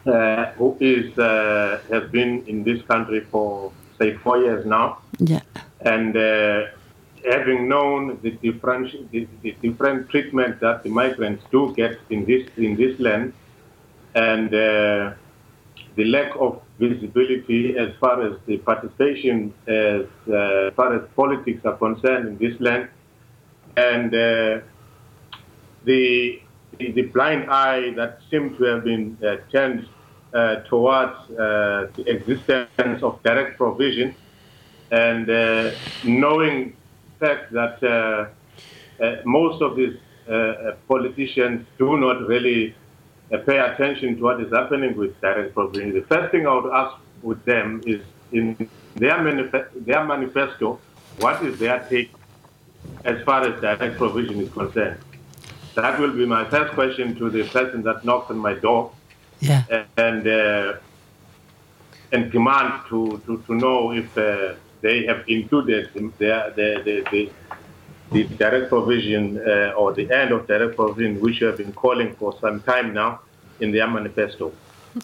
uh, 0.07 0.53
who 0.59 0.77
is, 0.81 1.17
uh, 1.19 1.81
has 1.91 2.11
been 2.11 2.45
in 2.47 2.65
this 2.65 2.83
country 2.83 3.21
for, 3.31 3.73
say, 3.99 4.15
four 4.19 4.39
years 4.39 4.65
now, 4.67 4.99
Yeah. 5.19 5.41
and 5.81 6.17
uh, 6.17 6.67
having 7.31 7.69
known 7.69 8.19
the 8.23 8.33
different, 8.33 9.11
the, 9.11 9.27
the 9.43 9.53
different 9.63 10.11
treatment 10.11 10.61
that 10.61 10.83
the 10.83 10.91
migrants 10.91 11.43
do 11.51 11.73
get 11.75 11.99
in 12.11 12.27
this, 12.27 12.47
in 12.57 12.77
this 12.77 12.99
land, 13.01 13.33
and 14.15 14.49
uh, 14.55 15.13
the 15.97 16.05
lack 16.05 16.33
of 16.39 16.61
visibility 16.79 17.77
as 17.79 17.91
far 18.01 18.21
as 18.27 18.37
the 18.47 18.59
participation 18.59 19.55
as 19.67 20.03
uh, 20.29 20.71
far 20.77 20.95
as 20.95 21.03
politics 21.17 21.65
are 21.65 21.77
concerned 21.77 22.29
in 22.29 22.37
this 22.39 22.61
land, 22.61 22.89
and 23.77 24.15
uh, 24.15 24.61
the, 25.85 26.41
the 26.79 27.03
blind 27.15 27.49
eye 27.51 27.93
that 27.97 28.19
seems 28.31 28.57
to 28.59 28.65
have 28.65 28.85
been 28.85 29.17
uh, 29.25 29.37
turned 29.51 29.89
towards 30.69 31.31
uh, 31.31 31.87
the 31.95 32.05
existence 32.09 33.03
of 33.03 33.23
direct 33.23 33.57
provision, 33.57 34.15
and 34.91 35.31
uh, 35.31 35.71
knowing 36.05 36.77
the 37.19 37.27
fact 37.27 37.53
that 37.53 37.83
uh, 37.83 39.03
uh, 39.03 39.17
most 39.25 39.63
of 39.63 39.77
these 39.77 39.97
uh, 40.29 40.33
uh, 40.33 40.77
politicians 40.89 41.67
do 41.79 41.97
not 41.97 42.27
really 42.27 42.75
uh, 43.33 43.39
pay 43.39 43.59
attention 43.59 44.17
to 44.17 44.23
what 44.23 44.41
is 44.41 44.53
happening 44.53 44.97
with 44.97 45.19
direct 45.21 45.55
provision. 45.55 45.93
The 45.93 46.03
first 46.03 46.33
thing 46.33 46.47
I 46.47 46.55
would 46.55 46.73
ask 46.73 46.97
with 47.23 47.45
them 47.45 47.83
is 47.87 48.03
in 48.33 48.69
their, 48.97 49.23
manifest- 49.23 49.85
their 49.85 50.05
manifesto, 50.05 50.81
what 51.19 51.45
is 51.45 51.59
their 51.59 51.87
take 51.89 52.11
as 53.05 53.23
far 53.23 53.43
as 53.43 53.61
direct 53.61 53.99
provision 53.99 54.41
is 54.41 54.53
concerned? 54.53 54.99
That 55.75 55.99
will 56.01 56.13
be 56.13 56.27
my 56.27 56.49
first 56.51 56.73
question 56.75 57.15
to 57.17 57.31
the 57.31 57.45
person 57.49 57.83
that 57.83 58.05
knocks 58.05 58.31
on 58.31 58.39
my 58.39 58.55
door 58.55 58.93
Yeah. 59.45 59.85
and 59.97 60.27
uh, 60.27 60.75
and 62.15 62.31
demand 62.31 62.73
to, 62.89 63.21
to, 63.27 63.43
to 63.47 63.55
know 63.55 63.93
if 63.93 64.17
uh, 64.17 64.55
they 64.81 65.05
have 65.07 65.25
included 65.29 65.91
the, 65.95 66.53
the, 66.57 67.05
the, 67.11 67.31
the 68.13 68.25
direct 68.37 68.69
provision 68.69 69.39
uh, 69.39 69.73
or 69.77 69.93
the 69.93 70.11
end 70.11 70.31
of 70.33 70.47
direct 70.47 70.77
provision, 70.77 71.21
which 71.21 71.41
you 71.41 71.47
have 71.49 71.57
been 71.57 71.73
calling 71.73 72.15
for 72.15 72.37
some 72.41 72.61
time 72.61 72.95
now 72.95 73.21
in 73.61 73.73
their 73.73 73.89
manifesto. 73.89 74.53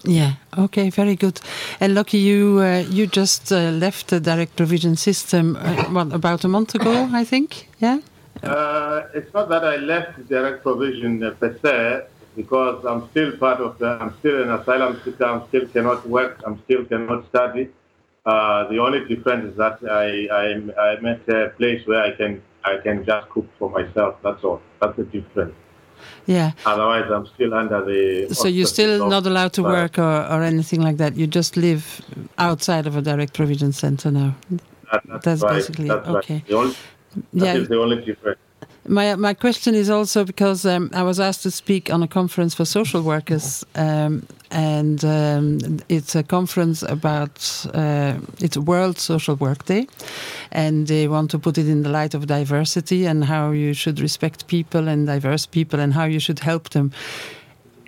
Yeah. 0.04 0.34
Okay. 0.56 0.90
Very 0.90 1.16
good. 1.16 1.40
And 1.80 1.94
Lucky, 1.94 2.18
you 2.18 2.60
uh, 2.60 2.84
you 2.88 3.08
just 3.08 3.50
uh, 3.50 3.70
left 3.70 4.08
the 4.08 4.20
direct 4.20 4.54
provision 4.54 4.94
system 4.96 5.56
uh, 5.56 5.84
what 5.90 6.12
about 6.12 6.44
a 6.44 6.48
month 6.48 6.76
ago, 6.76 7.08
I 7.12 7.24
think. 7.24 7.68
Yeah. 7.80 7.98
Uh, 8.42 9.02
it's 9.14 9.34
not 9.34 9.48
that 9.48 9.64
I 9.64 9.76
left 9.76 10.16
the 10.16 10.22
direct 10.22 10.62
provision 10.62 11.18
per 11.40 11.58
se, 11.60 12.06
because 12.40 12.84
I'm 12.90 13.02
still 13.10 13.30
part 13.44 13.60
of 13.60 13.78
the, 13.78 13.88
I'm 14.02 14.12
still 14.20 14.42
an 14.44 14.50
asylum 14.58 15.00
seeker, 15.04 15.24
I'm 15.24 15.42
still 15.48 15.66
cannot 15.74 16.00
work, 16.08 16.40
I'm 16.46 16.56
still 16.64 16.84
cannot 16.84 17.20
study. 17.28 17.64
Uh, 18.24 18.68
the 18.72 18.78
only 18.78 19.00
difference 19.12 19.44
is 19.50 19.56
that 19.56 19.76
I, 20.02 20.08
I'm, 20.40 20.62
I'm 20.86 21.04
at 21.06 21.28
a 21.28 21.50
place 21.58 21.86
where 21.86 22.02
I 22.08 22.12
can, 22.20 22.32
I 22.64 22.74
can 22.86 23.04
just 23.04 23.28
cook 23.30 23.46
for 23.58 23.68
myself, 23.70 24.12
that's 24.24 24.42
all. 24.44 24.60
That's 24.80 24.96
the 24.96 25.04
difference. 25.04 25.54
Yeah. 26.26 26.52
Otherwise, 26.64 27.10
I'm 27.10 27.26
still 27.34 27.52
under 27.54 27.84
the. 27.84 28.32
So 28.34 28.48
you're 28.48 28.66
still 28.66 29.08
not 29.08 29.26
allowed 29.26 29.52
to 29.54 29.62
work 29.62 29.98
or, 29.98 30.02
or 30.32 30.42
anything 30.42 30.80
like 30.80 30.96
that. 30.98 31.16
You 31.16 31.26
just 31.26 31.56
live 31.56 31.82
outside 32.38 32.86
of 32.86 32.96
a 32.96 33.02
direct 33.02 33.32
provision 33.34 33.72
center 33.72 34.10
now. 34.10 34.34
that- 34.50 34.62
that's 35.06 35.24
that's 35.24 35.42
right, 35.42 35.52
basically 35.54 35.88
that's 35.88 36.08
right. 36.08 36.24
okay. 36.24 36.44
The 36.48 36.54
only, 36.56 36.74
Yeah. 37.32 37.44
That 37.52 37.56
is 37.62 37.68
the 37.68 37.78
only 37.84 37.98
difference. 38.04 38.40
My 38.90 39.14
my 39.14 39.34
question 39.34 39.76
is 39.76 39.88
also 39.88 40.24
because 40.24 40.66
um, 40.66 40.90
I 40.92 41.04
was 41.04 41.20
asked 41.20 41.44
to 41.44 41.50
speak 41.52 41.92
on 41.92 42.02
a 42.02 42.08
conference 42.08 42.56
for 42.56 42.64
social 42.64 43.02
workers, 43.02 43.64
um, 43.76 44.26
and 44.50 45.04
um, 45.04 45.78
it's 45.88 46.16
a 46.16 46.24
conference 46.24 46.82
about 46.82 47.66
uh, 47.72 48.14
it's 48.40 48.56
World 48.56 48.98
Social 48.98 49.36
Work 49.36 49.64
Day, 49.66 49.86
and 50.50 50.88
they 50.88 51.06
want 51.06 51.30
to 51.30 51.38
put 51.38 51.56
it 51.56 51.68
in 51.68 51.84
the 51.84 51.88
light 51.88 52.14
of 52.14 52.26
diversity 52.26 53.06
and 53.06 53.24
how 53.24 53.52
you 53.52 53.74
should 53.74 54.00
respect 54.00 54.48
people 54.48 54.88
and 54.88 55.06
diverse 55.06 55.46
people 55.46 55.78
and 55.78 55.94
how 55.94 56.06
you 56.06 56.18
should 56.18 56.40
help 56.40 56.70
them. 56.70 56.90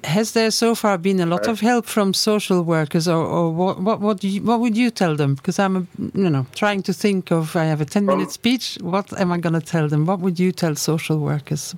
Has 0.05 0.33
there 0.33 0.51
so 0.51 0.75
far 0.75 0.99
been 0.99 1.21
a 1.21 1.27
lot 1.27 1.47
of 1.47 1.61
help 1.61 1.87
from 1.87 2.13
social 2.13 2.63
workers, 2.63 3.07
or, 3.07 3.25
or 3.25 3.51
what? 3.53 3.81
What, 3.81 4.01
what, 4.01 4.25
you, 4.25 4.43
what 4.43 4.59
would 4.61 4.77
you 4.77 4.91
tell 4.91 5.15
them? 5.17 5.35
Because 5.35 5.59
I'm, 5.59 5.77
a, 5.77 5.87
you 6.19 6.29
know, 6.29 6.47
trying 6.55 6.83
to 6.83 6.93
think 6.93 7.31
of. 7.31 7.55
I 7.57 7.65
have 7.65 7.81
a 7.81 7.85
ten 7.85 8.05
minute 8.07 8.25
From- 8.25 8.31
speech. 8.31 8.79
What 8.81 9.13
am 9.21 9.31
I 9.33 9.39
going 9.39 9.55
to 9.55 9.61
tell 9.61 9.89
them? 9.89 10.05
What 10.07 10.21
would 10.21 10.41
you 10.41 10.51
tell 10.53 10.75
social 10.75 11.19
workers? 11.19 11.75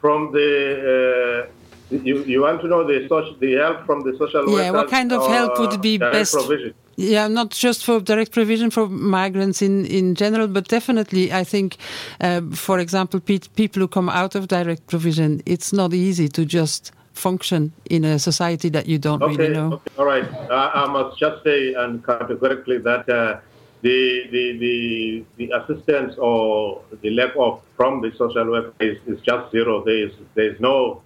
From 0.00 0.32
the, 0.32 1.48
uh, 1.90 1.96
you, 2.04 2.22
you 2.24 2.42
want 2.42 2.60
to 2.60 2.68
know 2.68 2.86
the 2.86 3.08
social, 3.08 3.34
the 3.38 3.54
help 3.54 3.86
from 3.86 4.02
the 4.02 4.16
social 4.18 4.42
workers? 4.46 4.64
Yeah, 4.66 4.70
what 4.70 4.90
kind 4.90 5.12
of 5.12 5.26
help 5.26 5.58
would 5.58 5.74
or 5.74 5.78
be 5.78 5.98
best? 5.98 6.34
Provision? 6.34 6.74
Yeah, 6.96 7.28
not 7.28 7.50
just 7.50 7.84
for 7.84 8.00
direct 8.00 8.32
provision 8.32 8.70
for 8.70 8.88
migrants 8.88 9.60
in, 9.60 9.84
in 9.86 10.14
general, 10.14 10.48
but 10.48 10.66
definitely, 10.68 11.30
I 11.30 11.44
think, 11.44 11.76
uh, 12.22 12.40
for 12.52 12.78
example, 12.78 13.20
pe- 13.20 13.40
people 13.54 13.80
who 13.80 13.88
come 13.88 14.08
out 14.08 14.34
of 14.34 14.48
direct 14.48 14.86
provision, 14.86 15.42
it's 15.44 15.72
not 15.74 15.92
easy 15.92 16.28
to 16.28 16.46
just 16.46 16.92
function 17.12 17.72
in 17.90 18.04
a 18.04 18.18
society 18.18 18.70
that 18.70 18.86
you 18.86 18.98
don't 18.98 19.22
Okay, 19.22 19.36
really 19.36 19.54
know. 19.54 19.74
okay, 19.74 19.90
all 19.98 20.06
right. 20.06 20.24
I, 20.50 20.84
I 20.84 20.86
must 20.86 21.18
just 21.18 21.44
say 21.44 21.74
and 21.74 22.04
categorically 22.04 22.78
that 22.78 23.08
uh, 23.08 23.40
the, 23.82 24.26
the 24.30 24.58
the 24.58 25.24
the 25.36 25.50
assistance 25.58 26.14
or 26.18 26.82
the 27.02 27.10
lack 27.10 27.32
of 27.36 27.60
from 27.76 28.00
the 28.00 28.10
social 28.16 28.46
worker 28.46 28.72
is, 28.80 28.98
is 29.06 29.20
just 29.20 29.50
zero. 29.52 29.84
There 29.84 30.06
is 30.06 30.12
there 30.34 30.50
is 30.52 30.60
no 30.60 31.02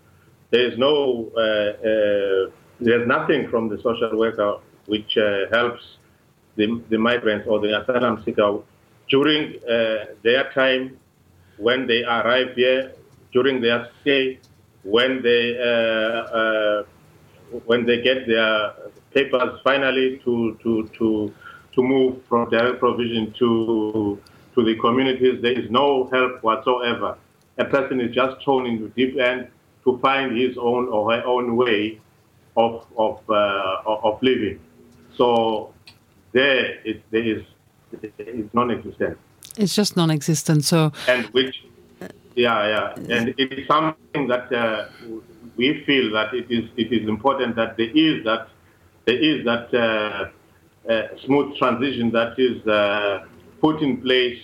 there 0.50 0.66
is 0.70 0.78
no 0.78 1.30
uh, 1.37 1.40
uh, 1.40 2.50
there's 2.80 3.06
nothing 3.06 3.49
from 3.49 3.68
the 3.68 3.76
social 3.82 4.16
worker 4.16 4.59
which 4.87 5.16
uh, 5.16 5.46
helps 5.52 5.82
the, 6.56 6.82
the 6.90 6.99
migrants 6.99 7.46
or 7.49 7.60
the 7.60 7.80
asylum 7.80 8.22
seeker 8.25 8.58
during 9.08 9.56
uh, 9.64 10.06
their 10.22 10.50
time 10.52 10.99
when 11.58 11.87
they 11.87 12.02
arrive 12.04 12.54
here, 12.54 12.92
during 13.32 13.60
their 13.60 13.88
stay, 14.00 14.38
when 14.82 15.22
they 15.22 15.58
uh, 15.60 16.82
when 17.66 17.84
they 17.84 18.00
get 18.00 18.26
their 18.26 18.72
papers 19.12 19.60
finally 19.62 20.20
to 20.25 20.56
to 20.62 20.88
to 20.99 21.32
to 21.75 21.82
move 21.82 22.22
from 22.28 22.49
direct 22.50 22.78
provision 22.78 23.32
to 23.38 24.18
to 24.54 24.64
the 24.64 24.75
communities, 24.80 25.42
there 25.42 25.58
is 25.58 25.70
no 25.70 26.08
help 26.10 26.42
whatsoever. 26.42 27.16
A 27.58 27.64
person 27.64 28.00
is 28.00 28.14
just 28.14 28.42
thrown 28.42 28.66
into 28.66 28.88
deep 28.90 29.18
end 29.18 29.49
to 29.84 29.99
find 29.99 30.37
his 30.37 30.56
own 30.58 30.88
or 30.88 31.12
her 31.12 31.22
own 31.25 31.56
way 31.56 32.00
of 32.56 32.87
of 32.96 33.20
uh, 33.28 33.82
of 33.87 34.22
living. 34.22 34.58
So 35.20 35.74
there, 36.32 36.80
it, 36.82 37.02
there 37.10 37.22
is 37.22 37.42
it's 37.92 38.54
non-existent. 38.54 39.18
It's 39.58 39.74
just 39.74 39.94
non-existent. 39.94 40.64
So 40.64 40.92
and 41.08 41.26
which, 41.26 41.62
yeah, 42.34 42.94
yeah, 42.96 43.16
and 43.16 43.28
it 43.36 43.52
is 43.52 43.66
something 43.68 44.28
that 44.28 44.50
uh, 44.50 44.86
we 45.58 45.84
feel 45.84 46.10
that 46.12 46.32
it 46.32 46.50
is 46.50 46.70
it 46.78 46.90
is 46.90 47.06
important 47.06 47.56
that 47.56 47.76
there 47.76 47.90
is 47.94 48.24
that 48.24 48.48
there 49.04 49.18
is 49.18 49.44
that 49.44 49.66
uh, 49.74 50.90
uh, 50.90 51.02
smooth 51.26 51.54
transition 51.58 52.10
that 52.12 52.38
is 52.38 52.66
uh, 52.66 53.26
put 53.60 53.82
in 53.82 54.00
place 54.00 54.40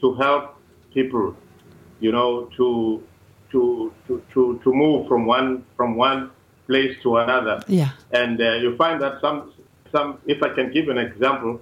to 0.00 0.14
help 0.14 0.54
people, 0.94 1.34
you 1.98 2.12
know, 2.12 2.48
to 2.56 3.02
to 3.50 3.92
to 4.06 4.22
to, 4.32 4.60
to 4.62 4.72
move 4.72 5.08
from 5.08 5.26
one 5.26 5.64
from 5.76 5.96
one 5.96 6.30
place 6.68 6.96
to 7.02 7.16
another. 7.16 7.60
yeah, 7.66 7.90
And 8.12 8.40
uh, 8.40 8.62
you 8.62 8.76
find 8.76 9.02
that 9.02 9.20
some 9.20 9.52
some 9.92 10.18
if 10.26 10.42
I 10.42 10.50
can 10.54 10.72
give 10.72 10.88
an 10.88 10.98
example, 10.98 11.60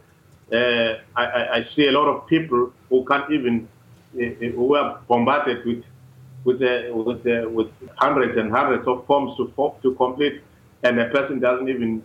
uh, 0.53 0.57
I, 0.57 1.25
I, 1.25 1.57
I 1.57 1.69
see 1.75 1.87
a 1.87 1.93
lot 1.93 2.09
of 2.09 2.27
people 2.27 2.73
who 2.89 3.05
can't 3.05 3.31
even 3.31 3.69
uh, 4.15 4.25
who 4.57 4.75
are 4.75 5.01
bombarded 5.09 5.65
with 5.65 5.85
with 6.45 6.63
uh, 6.63 6.95
with 6.95 7.25
with 7.53 7.71
hundreds 7.97 8.39
and 8.39 8.51
hundreds 8.51 8.87
of 8.87 9.07
forms 9.07 9.37
to 9.37 9.53
to 9.83 9.95
complete, 9.95 10.41
and 10.83 10.99
a 10.99 11.09
person 11.11 11.41
doesn't 11.41 11.69
even 11.69 12.03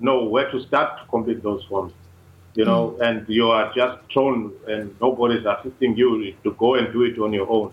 know 0.00 0.24
where 0.24 0.50
to 0.50 0.60
start 0.66 1.00
to 1.00 1.06
complete 1.08 1.42
those 1.42 1.64
forms. 1.64 1.92
You 2.54 2.64
know, 2.64 2.98
and 3.00 3.28
you 3.28 3.50
are 3.50 3.72
just 3.74 3.98
thrown, 4.12 4.52
and 4.66 4.94
nobody's 5.00 5.44
assisting 5.46 5.96
you 5.96 6.34
to 6.42 6.52
go 6.52 6.74
and 6.74 6.92
do 6.92 7.04
it 7.04 7.18
on 7.18 7.32
your 7.32 7.48
own. 7.48 7.72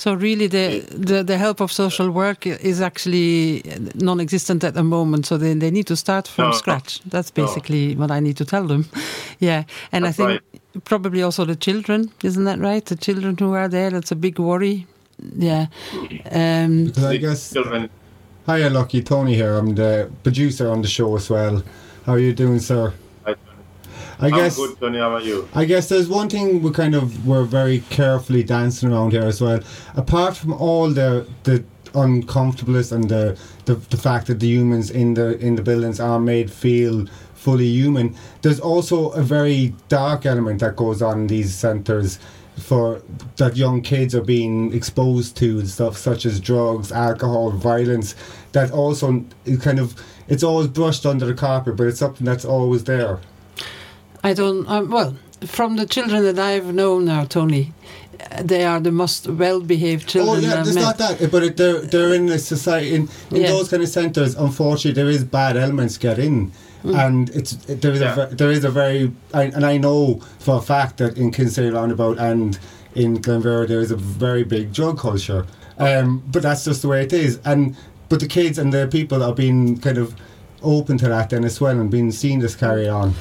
So 0.00 0.08
really 0.14 0.48
the, 0.48 0.66
the 1.06 1.22
the 1.24 1.36
help 1.36 1.60
of 1.60 1.70
social 1.72 2.10
work 2.10 2.46
is 2.46 2.80
actually 2.80 3.62
non-existent 3.94 4.64
at 4.64 4.72
the 4.74 4.82
moment. 4.82 5.26
So 5.26 5.36
they 5.38 5.54
they 5.58 5.70
need 5.70 5.86
to 5.86 5.96
start 5.96 6.28
from 6.28 6.44
No. 6.44 6.52
scratch. 6.52 7.00
That's 7.10 7.30
No. 7.36 7.44
basically 7.44 7.96
what 7.96 8.10
I 8.10 8.20
need 8.20 8.36
to 8.36 8.44
tell 8.44 8.66
them. 8.66 8.84
Yeah, 9.42 9.62
and 9.92 10.04
I 10.08 10.12
think 10.12 10.28
right. 10.28 10.84
probably 10.84 11.22
also 11.24 11.44
the 11.46 11.56
children, 11.56 12.10
isn't 12.24 12.44
that 12.44 12.58
right? 12.58 12.84
The 12.84 12.96
children 12.96 13.36
who 13.40 13.54
are 13.54 13.68
there, 13.68 13.90
that's 13.90 14.12
a 14.12 14.16
big 14.16 14.38
worry. 14.38 14.86
Yeah. 15.38 15.66
Um, 16.32 16.84
Because 16.86 17.04
I 17.14 17.18
guess. 17.18 17.52
children 17.52 17.88
Hiya, 18.46 18.70
Lucky. 18.70 19.02
Tony 19.02 19.34
here. 19.34 19.54
I'm 19.58 19.74
the 19.74 20.08
producer 20.22 20.70
on 20.70 20.82
the 20.82 20.88
show 20.88 21.16
as 21.16 21.30
well. 21.30 21.62
How 22.06 22.12
are 22.14 22.18
you 22.20 22.32
doing, 22.34 22.60
sir? 22.60 22.92
I, 24.20 24.26
I'm 24.26 24.32
guess. 24.32 24.56
good, 24.56 24.78
Tony. 24.78 24.98
How 24.98 25.14
are 25.14 25.20
you? 25.20 25.48
I 25.54 25.64
guess 25.64 25.88
there's 25.88 26.08
one 26.08 26.28
thing 26.28 26.62
we 26.62 26.70
kind 26.70 26.94
of 26.94 27.26
we're 27.26 27.44
very 27.44 27.80
carefully 27.90 28.42
dancing 28.42 28.92
around 28.92 29.12
here 29.12 29.22
as 29.22 29.40
well. 29.40 29.60
Apart 29.96 30.36
from 30.36 30.52
all 30.52 30.90
the 30.90 31.26
the 31.44 31.64
uncomfortableness 31.94 32.92
and 32.92 33.08
the, 33.08 33.38
the 33.64 33.74
the 33.74 33.96
fact 33.96 34.26
that 34.26 34.40
the 34.40 34.46
humans 34.48 34.90
in 34.90 35.14
the 35.14 35.38
in 35.38 35.56
the 35.56 35.62
buildings 35.62 36.00
are 36.00 36.20
made 36.20 36.50
feel 36.50 37.06
fully 37.34 37.66
human, 37.66 38.14
there's 38.42 38.60
also 38.60 39.10
a 39.10 39.22
very 39.22 39.74
dark 39.88 40.26
element 40.26 40.60
that 40.60 40.76
goes 40.76 41.00
on 41.00 41.20
in 41.20 41.26
these 41.26 41.54
centres 41.54 42.18
for 42.58 43.00
that 43.36 43.56
young 43.56 43.80
kids 43.80 44.14
are 44.14 44.20
being 44.20 44.72
exposed 44.74 45.34
to 45.38 45.60
and 45.60 45.68
stuff 45.68 45.96
such 45.96 46.26
as 46.26 46.38
drugs, 46.38 46.92
alcohol, 46.92 47.50
violence. 47.52 48.14
That 48.52 48.70
also 48.70 49.24
kind 49.62 49.78
of 49.78 49.94
it's 50.28 50.42
always 50.42 50.68
brushed 50.68 51.06
under 51.06 51.24
the 51.24 51.34
carpet, 51.34 51.76
but 51.76 51.86
it's 51.86 51.98
something 51.98 52.26
that's 52.26 52.44
always 52.44 52.84
there. 52.84 53.18
I 54.22 54.34
don't. 54.34 54.66
Um, 54.68 54.90
well, 54.90 55.16
from 55.46 55.76
the 55.76 55.86
children 55.86 56.22
that 56.24 56.38
I've 56.38 56.74
known 56.74 57.06
now, 57.06 57.24
Tony, 57.24 57.72
uh, 58.30 58.42
they 58.42 58.64
are 58.64 58.80
the 58.80 58.92
most 58.92 59.26
well-behaved 59.26 60.06
children 60.08 60.44
Oh 60.44 60.48
yeah, 60.48 60.58
I've 60.58 60.64
there's 60.64 60.74
met. 60.76 60.82
not 60.82 60.98
that, 60.98 61.30
but 61.30 61.42
it, 61.42 61.56
they're 61.56 61.80
they're 61.80 62.14
in 62.14 62.28
a 62.28 62.38
society 62.38 62.94
in, 62.94 63.08
in 63.30 63.42
Yeah. 63.42 63.48
those 63.48 63.68
kind 63.70 63.82
of 63.82 63.88
centres. 63.88 64.34
Unfortunately, 64.34 64.92
there 65.00 65.10
is 65.10 65.24
bad 65.24 65.56
elements 65.56 65.96
get 65.98 66.18
in, 66.18 66.52
Mm. 66.84 67.06
and 67.06 67.30
it's 67.30 67.52
it, 67.68 67.82
there 67.82 67.92
is 67.92 68.00
Yeah. 68.00 68.22
a 68.22 68.34
there 68.34 68.50
is 68.50 68.64
a 68.64 68.70
very 68.70 69.12
I, 69.34 69.44
and 69.44 69.64
I 69.66 69.76
know 69.78 70.20
for 70.38 70.56
a 70.58 70.62
fact 70.62 70.98
that 70.98 71.16
in 71.18 71.30
Kinsale 71.30 71.72
Roundabout 71.72 72.18
and 72.18 72.58
in 72.94 73.18
Glenvera 73.18 73.66
there 73.68 73.80
is 73.80 73.90
a 73.90 73.96
very 73.96 74.44
big 74.44 74.72
drug 74.72 74.98
culture. 74.98 75.46
Um, 75.78 76.22
but 76.30 76.42
that's 76.42 76.64
just 76.64 76.82
the 76.82 76.88
way 76.88 77.02
it 77.02 77.12
is, 77.12 77.38
and 77.44 77.74
but 78.10 78.20
the 78.20 78.26
kids 78.26 78.58
and 78.58 78.72
the 78.72 78.86
people 78.86 79.22
are 79.22 79.34
being 79.34 79.78
kind 79.78 79.96
of 79.98 80.14
open 80.62 80.98
to 80.98 81.08
that 81.08 81.30
then 81.30 81.44
as 81.44 81.58
well 81.60 81.78
and 81.80 81.90
being 81.90 82.10
seen 82.12 82.40
this 82.40 82.54
carry 82.54 82.86
on. 82.88 83.14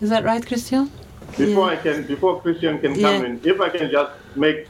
Is 0.00 0.10
that 0.10 0.24
right, 0.24 0.44
Christian? 0.44 0.90
Before 1.38 1.66
Yeah. 1.66 1.72
I 1.72 1.76
can, 1.76 2.02
before 2.06 2.40
Christian 2.42 2.78
can 2.78 2.92
come 2.94 3.20
Yeah. 3.22 3.28
in, 3.28 3.40
if 3.44 3.60
I 3.60 3.68
can 3.70 3.90
just 3.90 4.12
make 4.34 4.68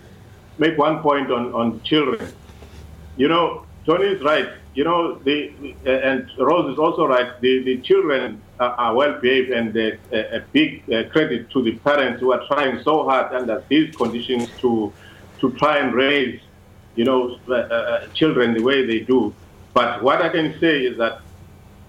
make 0.59 0.79
one 0.79 1.01
point 1.01 1.31
on 1.31 1.53
on 1.53 1.81
children. 1.83 2.33
You 3.17 3.29
know, 3.29 3.67
Tony 3.87 4.07
is 4.17 4.23
right. 4.23 4.49
You 4.75 4.85
know, 4.85 5.19
the 5.25 5.39
uh, 5.87 6.09
and 6.11 6.29
Rose 6.39 6.73
is 6.73 6.79
also 6.79 7.07
right. 7.07 7.29
The 7.41 7.63
the 7.65 7.77
children 7.89 8.41
are, 8.59 8.75
are 8.85 8.95
well 8.95 9.15
behaved, 9.21 9.51
and 9.51 9.77
uh, 9.77 9.83
a, 10.13 10.37
a 10.39 10.41
big 10.53 10.71
uh, 10.91 11.05
credit 11.13 11.51
to 11.51 11.63
the 11.63 11.73
parents 11.89 12.21
who 12.21 12.33
are 12.33 12.43
trying 12.47 12.83
so 12.83 13.05
hard 13.09 13.35
under 13.35 13.63
these 13.69 13.95
conditions 13.97 14.49
to 14.63 14.93
to 15.41 15.53
try 15.63 15.79
and 15.79 15.95
raise, 15.95 16.41
you 16.95 17.05
know, 17.05 17.37
uh, 17.49 17.53
uh, 17.55 18.07
children 18.15 18.55
the 18.55 18.63
way 18.63 18.87
they 18.87 19.01
do. 19.01 19.35
But 19.75 20.03
what 20.03 20.23
I 20.23 20.31
can 20.31 20.59
say 20.61 20.75
is 20.89 20.97
that 20.99 21.21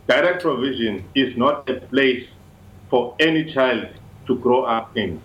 direct 0.08 0.42
provision 0.44 0.94
is 1.16 1.38
not 1.38 1.70
a 1.70 1.76
place 1.92 2.28
for 2.90 3.16
any 3.20 3.52
child 3.54 3.88
to 4.28 4.36
grow 4.38 4.64
up 4.64 4.96
in. 4.98 5.22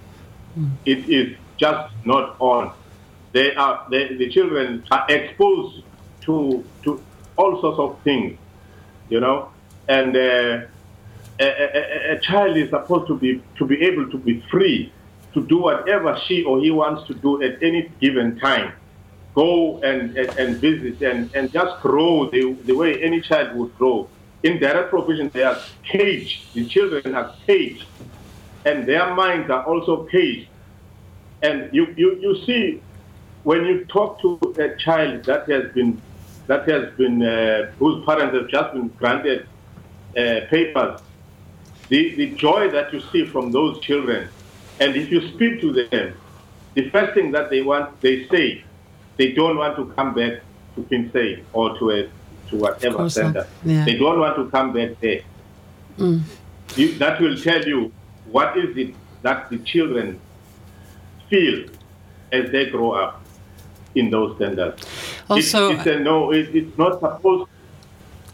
It 0.85 1.09
is 1.09 1.37
just 1.57 1.93
not 2.05 2.37
on. 2.41 2.73
They 3.33 3.55
are 3.55 3.87
they, 3.91 4.15
the 4.17 4.29
children 4.31 4.85
are 4.91 5.07
exposed 5.09 5.83
to 6.23 6.65
to 6.85 7.03
all 7.37 7.61
sorts 7.61 7.79
of 7.79 7.99
things, 8.05 8.39
you 9.09 9.21
know, 9.21 9.49
and 9.89 10.15
uh, 10.17 10.21
a, 11.41 11.47
a, 11.47 11.67
a- 11.81 12.17
a 12.17 12.21
child 12.21 12.57
is 12.57 12.69
supposed 12.71 13.07
to 13.09 13.17
be 13.17 13.43
to 13.57 13.65
be 13.65 13.81
able 13.83 14.11
to 14.11 14.19
be 14.19 14.41
free 14.51 14.93
to 15.35 15.43
do 15.47 15.59
whatever 15.63 16.19
she 16.27 16.43
or 16.45 16.61
he 16.61 16.71
wants 16.71 17.07
to 17.07 17.15
do 17.15 17.43
at 17.43 17.63
any 17.63 17.91
given 18.01 18.39
time. 18.39 18.75
Go 19.35 19.81
and, 19.81 20.15
and, 20.19 20.29
and 20.39 20.57
visit 20.59 21.01
and, 21.01 21.35
and 21.35 21.51
just 21.51 21.81
grow 21.81 22.29
the, 22.29 22.53
the 22.67 22.75
way 22.75 23.03
any 23.03 23.23
child 23.23 23.57
would 23.57 23.75
grow. 23.79 24.07
In 24.43 24.59
direct 24.59 24.91
provision, 24.91 25.31
they 25.33 25.43
are 25.43 25.59
caged. 25.85 26.55
The 26.55 26.67
children 26.67 27.15
are 27.15 27.35
caged 27.47 27.87
and 28.65 28.87
their 28.87 29.15
minds 29.15 29.51
are 29.51 29.65
also 29.65 30.05
caged. 30.05 30.49
And 31.43 31.69
you, 31.73 31.87
you, 31.97 32.19
you 32.21 32.45
see, 32.47 32.83
when 33.43 33.65
you 33.65 33.85
talk 33.87 34.21
to 34.23 34.39
a 34.59 34.77
child 34.77 35.25
that 35.27 35.51
has 35.51 35.73
been, 35.73 36.01
that 36.47 36.69
has 36.69 36.93
been, 36.97 37.23
uh, 37.23 37.73
whose 37.79 38.05
parents 38.05 38.35
have 38.37 38.49
just 38.49 38.73
been 38.73 38.89
granted 38.89 39.47
uh, 40.17 40.47
papers, 40.51 41.01
the, 41.89 42.15
the 42.17 42.35
joy 42.37 42.71
that 42.71 42.93
you 42.93 43.01
see 43.13 43.27
from 43.27 43.53
those 43.53 43.81
children, 43.81 44.29
and 44.81 44.97
if 44.97 45.11
you 45.11 45.21
speak 45.35 45.61
to 45.61 45.73
them, 45.91 46.15
the 46.75 46.89
first 46.91 47.15
thing 47.15 47.33
that 47.33 47.51
they 47.51 47.63
want, 47.63 48.01
they 48.01 48.27
say, 48.29 48.65
they 49.19 49.33
don't 49.33 49.57
want 49.57 49.77
to 49.77 49.93
come 49.95 50.15
back 50.15 50.41
to 50.75 50.85
Kinsey 50.85 51.45
or 51.53 51.79
to 51.79 51.91
a 51.91 52.11
to 52.53 52.57
whatever 52.59 53.11
center. 53.11 53.47
Yeah. 53.65 53.85
They 53.85 53.97
don't 53.97 54.21
want 54.21 54.37
to 54.37 54.51
come 54.51 54.73
back 54.73 55.01
there. 55.01 55.23
You, 56.77 56.93
that 56.99 57.21
will 57.21 57.37
tell 57.37 57.63
you 57.65 57.93
what 58.31 58.57
is 58.57 58.77
it 58.77 58.95
that 59.23 59.51
the 59.51 59.59
children 59.59 60.21
feel 61.29 61.69
as 62.31 62.51
they 62.51 62.67
grow 62.67 62.93
up 62.93 63.23
in 63.95 64.11
those 64.11 64.37
standards. 64.37 64.87
Also, 65.29 65.71
it's, 65.71 65.87
it's 65.87 65.97
a 65.97 65.99
no. 66.01 66.33
It, 66.33 66.55
it's 66.55 66.79
not 66.79 67.01
supposed. 67.01 67.49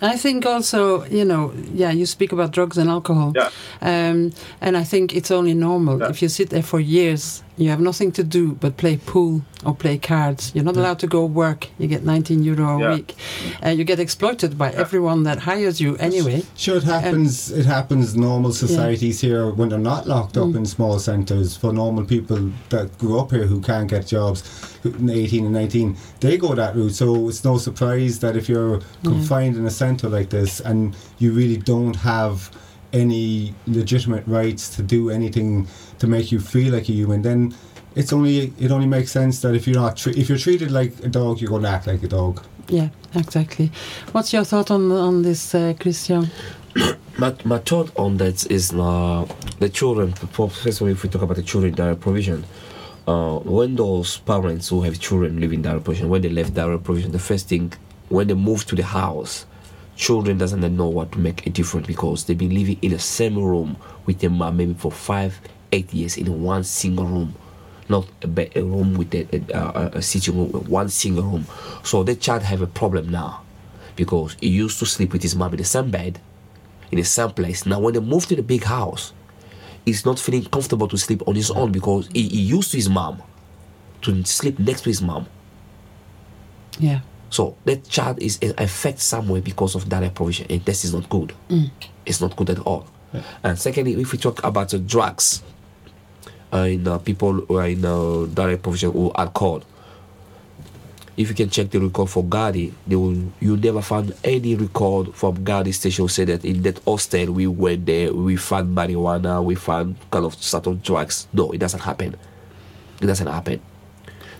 I 0.00 0.16
think 0.16 0.46
also, 0.46 1.04
you 1.06 1.24
know, 1.24 1.52
yeah, 1.72 1.90
you 1.90 2.06
speak 2.06 2.30
about 2.32 2.52
drugs 2.52 2.78
and 2.78 2.88
alcohol. 2.88 3.32
Yeah. 3.34 3.50
Um, 3.80 4.32
and 4.60 4.76
I 4.76 4.84
think 4.84 5.14
it's 5.14 5.32
only 5.32 5.54
normal. 5.54 5.98
Yeah. 5.98 6.10
If 6.10 6.22
you 6.22 6.28
sit 6.28 6.50
there 6.50 6.62
for 6.62 6.78
years, 6.78 7.42
you 7.58 7.70
have 7.70 7.80
nothing 7.80 8.12
to 8.12 8.22
do 8.22 8.52
but 8.60 8.76
play 8.76 8.96
pool 8.96 9.42
or 9.66 9.74
play 9.74 9.98
cards. 9.98 10.52
You're 10.54 10.64
not 10.64 10.76
allowed 10.76 11.00
to 11.00 11.06
go 11.08 11.24
work. 11.24 11.68
You 11.78 11.88
get 11.88 12.04
19 12.04 12.44
euro 12.44 12.76
a 12.76 12.80
Yeah. 12.80 12.94
week. 12.94 13.16
Uh, 13.64 13.70
you 13.70 13.84
get 13.84 13.98
exploited 13.98 14.56
by 14.56 14.70
everyone 14.70 15.24
that 15.24 15.40
hires 15.40 15.80
you 15.80 15.96
anyway. 15.96 16.44
Sure, 16.56 16.76
it 16.76 16.84
happens. 16.84 17.50
it 17.50 17.66
happens. 17.66 18.14
in 18.14 18.20
Normal 18.20 18.52
societies 18.52 19.20
here 19.20 19.50
when 19.50 19.68
they're 19.70 19.78
not 19.94 20.06
locked 20.06 20.36
up 20.36 20.54
in 20.54 20.64
small 20.66 20.98
centres 20.98 21.56
for 21.56 21.72
normal 21.72 22.04
people 22.04 22.50
that 22.68 22.96
grew 22.98 23.18
up 23.18 23.30
here 23.32 23.46
who 23.46 23.60
can't 23.60 23.88
get 23.90 24.06
jobs, 24.06 24.42
18 24.84 25.44
and 25.44 25.52
19, 25.54 25.96
they 26.20 26.36
go 26.38 26.54
that 26.54 26.76
route. 26.76 26.94
So 26.94 27.28
it's 27.28 27.44
no 27.44 27.58
surprise 27.58 28.20
that 28.20 28.36
if 28.36 28.48
you're 28.48 28.80
confined 29.02 29.56
in 29.56 29.66
a 29.66 29.70
centre 29.70 30.08
like 30.08 30.30
this 30.30 30.60
and 30.60 30.94
you 31.18 31.32
really 31.32 31.56
don't 31.56 31.96
have 31.96 32.50
any 32.92 33.54
legitimate 33.66 34.26
rights 34.26 34.68
to 34.76 34.82
do 34.82 35.10
anything 35.10 35.66
to 35.98 36.06
make 36.06 36.32
you 36.32 36.40
feel 36.40 36.72
like 36.72 36.88
a 36.88 36.92
human, 36.92 37.22
then 37.22 37.54
it's 37.94 38.12
only 38.12 38.52
it 38.58 38.70
only 38.70 38.86
makes 38.86 39.10
sense 39.10 39.40
that 39.42 39.54
if 39.54 39.66
you're 39.66 39.80
not 39.80 39.96
tre- 39.96 40.12
if 40.14 40.28
you're 40.28 40.38
treated 40.38 40.70
like 40.70 40.92
a 41.04 41.08
dog, 41.08 41.40
you're 41.40 41.50
going 41.50 41.62
to 41.62 41.68
act 41.68 41.86
like 41.86 42.02
a 42.02 42.08
dog. 42.08 42.42
Yeah, 42.68 42.88
exactly. 43.14 43.70
What's 44.12 44.32
your 44.32 44.44
thought 44.44 44.70
on 44.70 44.92
on 44.92 45.22
this, 45.22 45.54
uh, 45.54 45.74
Christian? 45.78 46.30
My, 47.18 47.34
my 47.44 47.58
thought 47.58 47.90
on 47.96 48.18
that 48.18 48.48
is 48.48 48.72
uh, 48.72 49.26
the 49.58 49.68
children, 49.68 50.12
for- 50.12 50.48
first 50.48 50.80
of 50.80 50.82
all, 50.82 50.88
if 50.92 51.02
we 51.02 51.08
talk 51.08 51.22
about 51.22 51.36
the 51.36 51.42
children 51.42 51.74
direct 51.74 52.00
provision, 52.00 52.44
uh, 53.08 53.38
when 53.38 53.74
those 53.74 54.18
parents 54.18 54.68
who 54.68 54.82
have 54.82 55.00
children 55.00 55.40
living 55.40 55.56
in 55.58 55.62
direct 55.62 55.82
provision, 55.84 56.08
when 56.10 56.22
they 56.22 56.28
left 56.28 56.54
direct 56.54 56.84
provision, 56.84 57.10
the 57.10 57.18
first 57.18 57.48
thing, 57.48 57.72
when 58.08 58.28
they 58.28 58.34
move 58.34 58.64
to 58.66 58.76
the 58.76 58.84
house, 58.84 59.46
children 59.98 60.38
doesn't 60.38 60.60
know 60.76 60.88
what 60.88 61.12
to 61.12 61.18
make 61.18 61.44
a 61.46 61.50
difference 61.50 61.86
because 61.86 62.24
they've 62.24 62.38
been 62.38 62.54
living 62.54 62.78
in 62.80 62.92
the 62.92 62.98
same 62.98 63.36
room 63.36 63.76
with 64.06 64.20
their 64.20 64.30
mom 64.30 64.56
maybe 64.56 64.72
for 64.74 64.92
five, 64.92 65.40
eight 65.72 65.92
years 65.92 66.16
in 66.16 66.40
one 66.40 66.62
single 66.62 67.04
room, 67.04 67.34
not 67.88 68.06
a, 68.22 68.62
room 68.62 68.94
with 68.94 69.12
a, 69.12 69.26
a, 69.52 69.98
a 69.98 70.02
sitting 70.02 70.36
room, 70.36 70.50
one 70.68 70.88
single 70.88 71.24
room. 71.24 71.46
So 71.82 72.04
the 72.04 72.14
child 72.14 72.42
have 72.44 72.62
a 72.62 72.66
problem 72.68 73.10
now 73.10 73.42
because 73.96 74.36
he 74.40 74.48
used 74.48 74.78
to 74.78 74.86
sleep 74.86 75.12
with 75.12 75.22
his 75.22 75.34
mom 75.34 75.50
in 75.52 75.58
the 75.58 75.64
same 75.64 75.90
bed, 75.90 76.20
in 76.92 76.98
the 76.98 77.04
same 77.04 77.30
place. 77.30 77.66
Now 77.66 77.80
when 77.80 77.92
they 77.92 78.00
move 78.00 78.26
to 78.26 78.36
the 78.36 78.42
big 78.42 78.62
house, 78.62 79.12
he's 79.84 80.06
not 80.06 80.20
feeling 80.20 80.44
comfortable 80.44 80.86
to 80.88 80.96
sleep 80.96 81.26
on 81.26 81.34
his 81.34 81.50
own 81.50 81.72
because 81.72 82.08
he, 82.14 82.28
he 82.28 82.40
used 82.42 82.70
to 82.70 82.76
his 82.76 82.88
mom 82.88 83.20
to 84.02 84.24
sleep 84.24 84.60
next 84.60 84.82
to 84.82 84.90
his 84.90 85.02
mom. 85.02 85.26
Yeah. 86.78 87.00
So 87.30 87.56
that 87.64 87.88
child 87.88 88.18
is 88.22 88.38
is 88.40 88.54
affected 88.56 89.02
somewhere 89.02 89.40
because 89.40 89.74
of 89.74 89.88
direct 89.88 90.14
provision, 90.14 90.46
and 90.50 90.64
this 90.64 90.84
is 90.84 90.94
not 90.94 91.08
good. 91.08 91.32
It's 92.06 92.20
not 92.20 92.36
good 92.36 92.50
at 92.50 92.58
all. 92.60 92.86
And 93.42 93.58
secondly, 93.58 93.94
if 94.00 94.12
we 94.12 94.18
talk 94.18 94.42
about 94.44 94.68
the 94.70 94.78
drugs, 94.78 95.42
uh, 96.52 96.68
in 96.68 96.86
uh, 96.88 96.98
people 96.98 97.32
who 97.32 97.56
are 97.56 97.68
in 97.68 97.84
uh, 97.84 98.26
direct 98.32 98.62
provision 98.62 98.90
or 98.94 99.12
alcohol, 99.18 99.62
if 101.16 101.28
you 101.28 101.34
can 101.34 101.50
check 101.50 101.70
the 101.70 101.80
record 101.80 102.08
for 102.08 102.22
Gardaí, 102.24 102.72
they 102.86 102.96
will 102.96 103.32
you 103.40 103.56
never 103.56 103.82
find 103.82 104.14
any 104.24 104.54
record 104.54 105.14
from 105.14 105.44
Gardaí 105.44 105.74
station 105.74 106.04
who 106.04 106.08
said 106.08 106.28
that 106.28 106.44
in 106.44 106.62
that 106.62 106.78
hostel 106.84 107.32
we 107.32 107.46
went 107.46 107.86
there, 107.86 108.12
we 108.14 108.36
found 108.36 108.76
marijuana, 108.76 109.42
we 109.44 109.54
found 109.54 109.96
kind 110.10 110.24
of 110.24 110.34
certain 110.42 110.80
drugs. 110.82 111.26
No, 111.32 111.50
it 111.50 111.58
doesn't 111.58 111.80
happen. 111.80 112.14
It 113.02 113.06
doesn't 113.06 113.26
happen. 113.26 113.60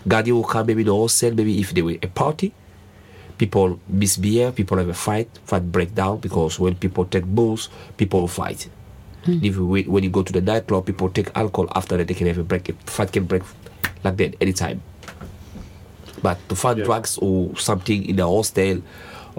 Gardaí 0.07 0.31
will 0.31 0.43
come 0.45 0.67
maybe 0.67 0.81
in 0.81 0.87
the 0.87 0.95
hostel, 0.95 1.33
maybe 1.33 1.59
if 1.59 1.73
they 1.73 1.81
were 1.81 1.97
a 2.01 2.07
party, 2.07 2.53
people 3.39 3.79
misbehave, 3.87 4.53
people 4.53 4.77
have 4.77 4.89
a 4.89 4.93
fight, 4.93 5.29
fight 5.45 5.71
break 5.71 5.95
down 5.95 6.19
because 6.19 6.59
when 6.59 6.75
people 6.75 7.05
take 7.05 7.25
booze, 7.25 7.69
people 7.97 8.19
will 8.21 8.27
fight. 8.27 8.69
Hmm. 9.25 9.39
If 9.41 9.55
you, 9.55 9.65
wait- 9.65 9.87
when 9.89 10.03
you 10.03 10.11
go 10.11 10.21
to 10.21 10.31
the 10.31 10.41
nightclub, 10.41 10.85
people 10.85 11.09
take 11.09 11.31
alcohol 11.35 11.71
after 11.75 11.97
that 11.97 12.07
they 12.07 12.13
can 12.13 12.27
have 12.27 12.37
a 12.37 12.43
break, 12.43 12.69
a 12.69 12.73
fight 12.85 13.11
can 13.11 13.25
break 13.25 13.41
like 14.03 14.17
that 14.17 14.35
anytime. 14.39 14.83
But 16.21 16.37
to 16.49 16.55
find 16.55 16.77
Yeah. 16.79 16.85
drugs 16.85 17.17
or 17.17 17.55
something 17.57 18.05
in 18.05 18.17
the 18.17 18.27
hostel, 18.27 18.81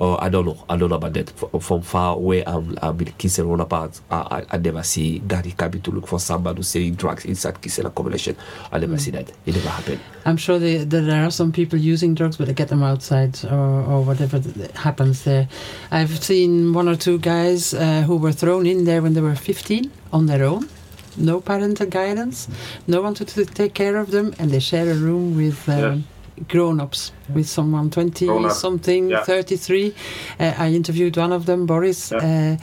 uh, 0.00 0.16
I 0.16 0.28
don't 0.30 0.46
know. 0.46 0.56
I 0.68 0.76
don't 0.76 0.88
know 0.88 0.96
about 0.96 1.12
that. 1.12 1.30
F- 1.42 1.62
From 1.62 1.82
far 1.82 2.16
away, 2.16 2.42
I'm, 2.46 2.76
I'm 2.82 2.98
in 3.00 3.12
Kingston 3.18 3.46
roundabout. 3.48 4.00
I, 4.10 4.16
I, 4.16 4.44
I 4.52 4.56
never 4.58 4.82
see 4.82 5.20
Gardaí 5.20 5.56
coming 5.56 5.82
to 5.82 5.90
look 5.90 6.06
for 6.06 6.18
somebody 6.18 6.56
who's 6.56 6.68
selling 6.68 6.94
drugs 6.94 7.24
inside 7.26 7.60
Kingston 7.60 7.86
accommodation. 7.86 8.34
I 8.72 8.78
never 8.78 8.96
see 8.98 9.10
that. 9.12 9.30
It 9.46 9.54
never 9.54 9.68
happened. 9.68 10.00
I'm 10.24 10.36
sure 10.38 10.58
they, 10.58 10.78
that 10.78 11.00
there 11.02 11.24
are 11.24 11.30
some 11.30 11.52
people 11.52 11.78
using 11.78 12.14
drugs, 12.14 12.36
but 12.38 12.46
they 12.46 12.54
get 12.54 12.68
them 12.68 12.82
outside 12.82 13.38
or, 13.44 13.82
or 13.90 14.02
whatever 14.02 14.40
happens 14.74 15.24
there. 15.24 15.48
I've 15.90 16.22
seen 16.24 16.72
one 16.72 16.88
or 16.88 16.96
two 16.96 17.18
guys 17.18 17.74
uh, 17.74 18.02
who 18.02 18.16
were 18.16 18.32
thrown 18.32 18.66
in 18.66 18.84
there 18.84 19.02
when 19.02 19.12
they 19.14 19.20
were 19.20 19.34
15 19.34 19.90
on 20.12 20.26
their 20.26 20.44
own. 20.44 20.68
No 21.16 21.40
parental 21.40 21.86
guidance, 21.86 22.48
no 22.86 23.02
one 23.02 23.14
to, 23.14 23.24
to 23.24 23.44
take 23.44 23.74
care 23.74 23.96
of 23.96 24.12
them, 24.12 24.32
and 24.38 24.50
they 24.52 24.60
share 24.60 24.88
a 24.90 24.94
room 24.94 25.36
with 25.36 25.68
um, 25.68 26.04
grown 26.48 26.80
ups, 26.80 27.12
with 27.34 27.48
someone 27.48 27.90
20 27.90 28.26
Grown-up, 28.26 28.52
something, 28.52 29.10
yeah. 29.10 29.22
33. 29.22 29.94
Uh, 30.38 30.54
I 30.58 30.72
interviewed 30.72 31.16
one 31.16 31.32
of 31.32 31.46
them, 31.46 31.66
Boris. 31.66 32.12
Uh, 32.12 32.56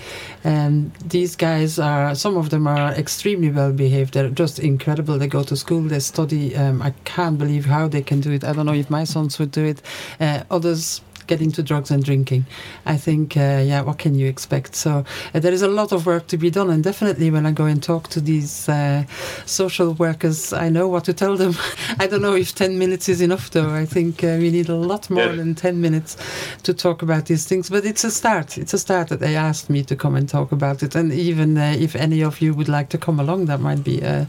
and 0.43 0.93
these 0.95 1.35
guys 1.35 1.79
are, 1.79 2.15
some 2.15 2.37
of 2.37 2.49
them 2.49 2.67
are 2.67 2.91
extremely 2.93 3.49
well 3.49 3.71
behaved. 3.73 4.13
They're 4.13 4.29
just 4.29 4.59
incredible. 4.59 5.17
They 5.17 5.27
go 5.27 5.43
to 5.43 5.55
school, 5.55 5.81
they 5.81 5.99
study. 5.99 6.55
Um, 6.55 6.81
I 6.81 6.91
can't 7.05 7.37
believe 7.37 7.65
how 7.65 7.87
they 7.87 8.01
can 8.01 8.21
do 8.21 8.31
it. 8.31 8.43
I 8.43 8.53
don't 8.53 8.65
know 8.65 8.73
if 8.73 8.89
my 8.89 9.03
sons 9.03 9.39
would 9.39 9.51
do 9.51 9.65
it. 9.65 9.81
Uh, 10.19 10.43
others 10.51 11.01
get 11.27 11.41
into 11.41 11.61
drugs 11.61 11.91
and 11.91 12.03
drinking. 12.03 12.45
I 12.85 12.97
think, 12.97 13.35
uh, 13.37 13.61
yeah, 13.65 13.81
what 13.81 13.97
can 13.97 14.15
you 14.15 14.27
expect? 14.27 14.75
So 14.75 15.03
uh, 15.33 15.39
there 15.39 15.53
is 15.53 15.61
a 15.61 15.67
lot 15.67 15.91
of 15.91 16.05
work 16.05 16.27
to 16.27 16.37
be 16.37 16.49
done, 16.49 16.69
and 16.69 16.83
definitely 16.83 17.29
when 17.31 17.45
I 17.45 17.51
go 17.51 17.65
and 17.65 17.81
talk 17.83 18.07
to 18.09 18.21
these 18.21 18.67
uh, 18.69 19.03
social 19.45 19.93
workers, 19.93 20.53
I 20.53 20.69
know 20.69 20.87
what 20.87 21.03
to 21.05 21.13
tell 21.13 21.35
them. 21.37 21.53
I 21.99 22.07
don't 22.07 22.21
know 22.21 22.35
if 22.35 22.55
10 22.55 22.77
minutes 22.79 23.09
is 23.09 23.21
enough, 23.21 23.51
though. 23.51 23.69
I 23.73 23.85
think 23.85 24.23
uh, 24.23 24.37
we 24.39 24.49
need 24.51 24.69
a 24.69 24.75
lot 24.75 25.09
more 25.09 25.25
Yes. 25.27 25.37
than 25.37 25.55
10 25.55 25.81
minutes 25.81 26.15
to 26.63 26.73
talk 26.73 27.01
about 27.01 27.25
these 27.25 27.45
things, 27.45 27.69
but 27.69 27.85
it's 27.85 28.03
a 28.03 28.11
start. 28.11 28.57
It's 28.57 28.73
a 28.73 28.77
start 28.79 29.09
that 29.09 29.19
they 29.19 29.35
asked 29.35 29.69
me 29.69 29.83
to 29.83 29.95
come 29.95 30.15
and 30.15 30.27
talk 30.29 30.51
about 30.51 30.83
it, 30.83 30.95
and 30.95 31.11
even 31.11 31.57
uh, 31.57 31.75
if 31.77 31.95
any 31.95 32.21
of 32.23 32.39
you 32.41 32.53
would 32.53 32.69
like 32.69 32.89
to 32.89 32.97
come 32.97 33.19
along, 33.19 33.45
that 33.45 33.59
might 33.59 33.83
be 33.83 33.99
a, 34.01 34.27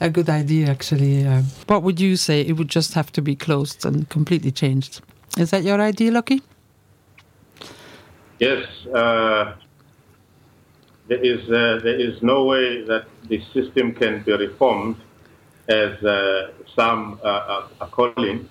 a 0.00 0.10
good 0.10 0.28
idea, 0.28 0.66
actually. 0.68 1.26
Uh, 1.26 1.42
what 1.66 1.82
would 1.82 2.00
you 2.00 2.16
say? 2.16 2.40
It 2.40 2.54
would 2.56 2.68
just 2.68 2.94
have 2.94 3.12
to 3.12 3.22
be 3.22 3.36
closed 3.36 3.84
and 3.86 4.08
completely 4.08 4.50
changed. 4.50 5.00
Is 5.38 5.50
that 5.50 5.62
your 5.62 5.80
idea, 5.80 6.10
Lucky? 6.10 6.42
Yes, 8.40 8.66
uh, 8.86 9.54
there 11.08 11.22
is 11.22 11.40
uh, 11.50 11.80
there 11.82 12.00
is 12.00 12.22
no 12.22 12.44
way 12.44 12.82
that 12.84 13.06
the 13.28 13.42
system 13.52 13.92
can 13.92 14.22
be 14.22 14.32
reformed, 14.32 14.96
as 15.68 16.02
uh, 16.02 16.52
some 16.74 17.20
uh, 17.22 17.68
are, 17.80 17.88
calling 17.88 18.48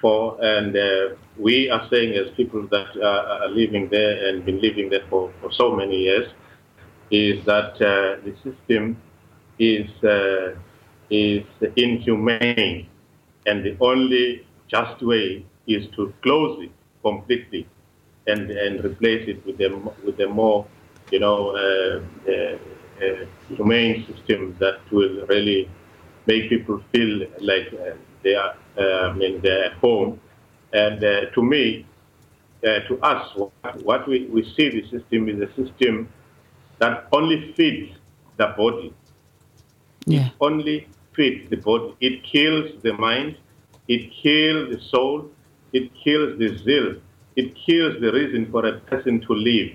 for, 0.00 0.36
and 0.44 0.76
uh, 0.76 1.14
we 1.38 1.70
are 1.70 1.86
saying 1.88 2.14
as 2.14 2.34
people 2.36 2.66
that 2.68 2.96
are 3.02 3.48
living 3.48 3.88
there 3.90 4.28
and 4.28 4.44
been 4.44 4.60
living 4.60 4.90
there 4.90 5.06
for, 5.08 5.32
for 5.40 5.52
so 5.52 5.74
many 5.74 6.02
years, 6.02 6.28
is 7.10 7.44
that 7.44 7.74
uh, 7.74 8.20
the 8.24 8.34
system 8.42 8.96
is 9.58 9.88
is 11.10 11.44
inhumane, 11.76 12.86
and 13.46 13.64
the 13.64 13.76
only 13.80 14.46
just 14.68 15.00
way 15.02 15.44
is 15.68 15.86
to 15.96 16.12
close 16.22 16.64
it 16.64 16.72
completely 17.02 17.68
and 18.26 18.50
and 18.50 18.84
replace 18.84 19.28
it 19.28 19.44
with 19.46 19.60
a 19.60 19.70
with 20.04 20.20
a 20.20 20.28
more 20.28 20.66
you 21.12 21.20
know 21.20 21.50
uh, 21.56 22.00
uh, 22.30 22.58
uh, 23.04 23.26
humane 23.48 24.06
system 24.06 24.56
that 24.60 24.80
will 24.90 25.26
really 25.28 25.68
make 26.26 26.48
people 26.48 26.82
feel 26.92 27.26
like 27.40 27.68
uh, 27.74 27.94
they 28.22 28.34
are 28.34 28.54
uh, 28.78 29.10
I 29.10 29.12
mean 29.14 29.40
they're 29.42 29.66
at 29.66 29.74
home. 29.74 30.20
And 30.72 31.02
uh, 31.02 31.26
to 31.34 31.42
me, 31.42 31.86
uh, 32.66 32.80
to 32.88 32.98
us, 33.02 33.34
what, 33.36 33.84
what 33.84 34.08
we, 34.08 34.26
we 34.26 34.42
see 34.56 34.68
the 34.68 34.82
system 34.90 35.28
is 35.28 35.40
a 35.40 35.48
system 35.54 36.08
that 36.78 37.08
only 37.12 37.52
feeds 37.56 37.96
the 38.36 38.48
body 38.56 38.92
Yeah. 40.06 40.30
only 40.40 40.88
feeds 41.14 41.48
the 41.50 41.56
body. 41.56 41.94
It 42.00 42.24
kills 42.24 42.70
the 42.82 42.92
mind, 42.94 43.36
it 43.88 44.10
kills 44.22 44.70
the 44.74 44.80
soul, 44.90 45.30
it 45.72 45.90
kills 46.02 46.38
the 46.38 46.56
zeal, 46.58 46.96
it 47.36 47.54
kills 47.54 48.00
the 48.00 48.12
reason 48.12 48.50
for 48.50 48.66
a 48.66 48.78
person 48.80 49.20
to 49.20 49.32
live. 49.32 49.70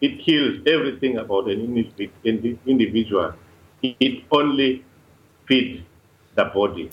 It 0.00 0.18
kills 0.20 0.60
everything 0.66 1.18
about 1.18 1.48
an 1.48 1.60
individual. 2.66 3.34
It 3.82 4.24
only 4.30 4.84
feeds 5.46 5.82
the 6.34 6.44
body. 6.46 6.90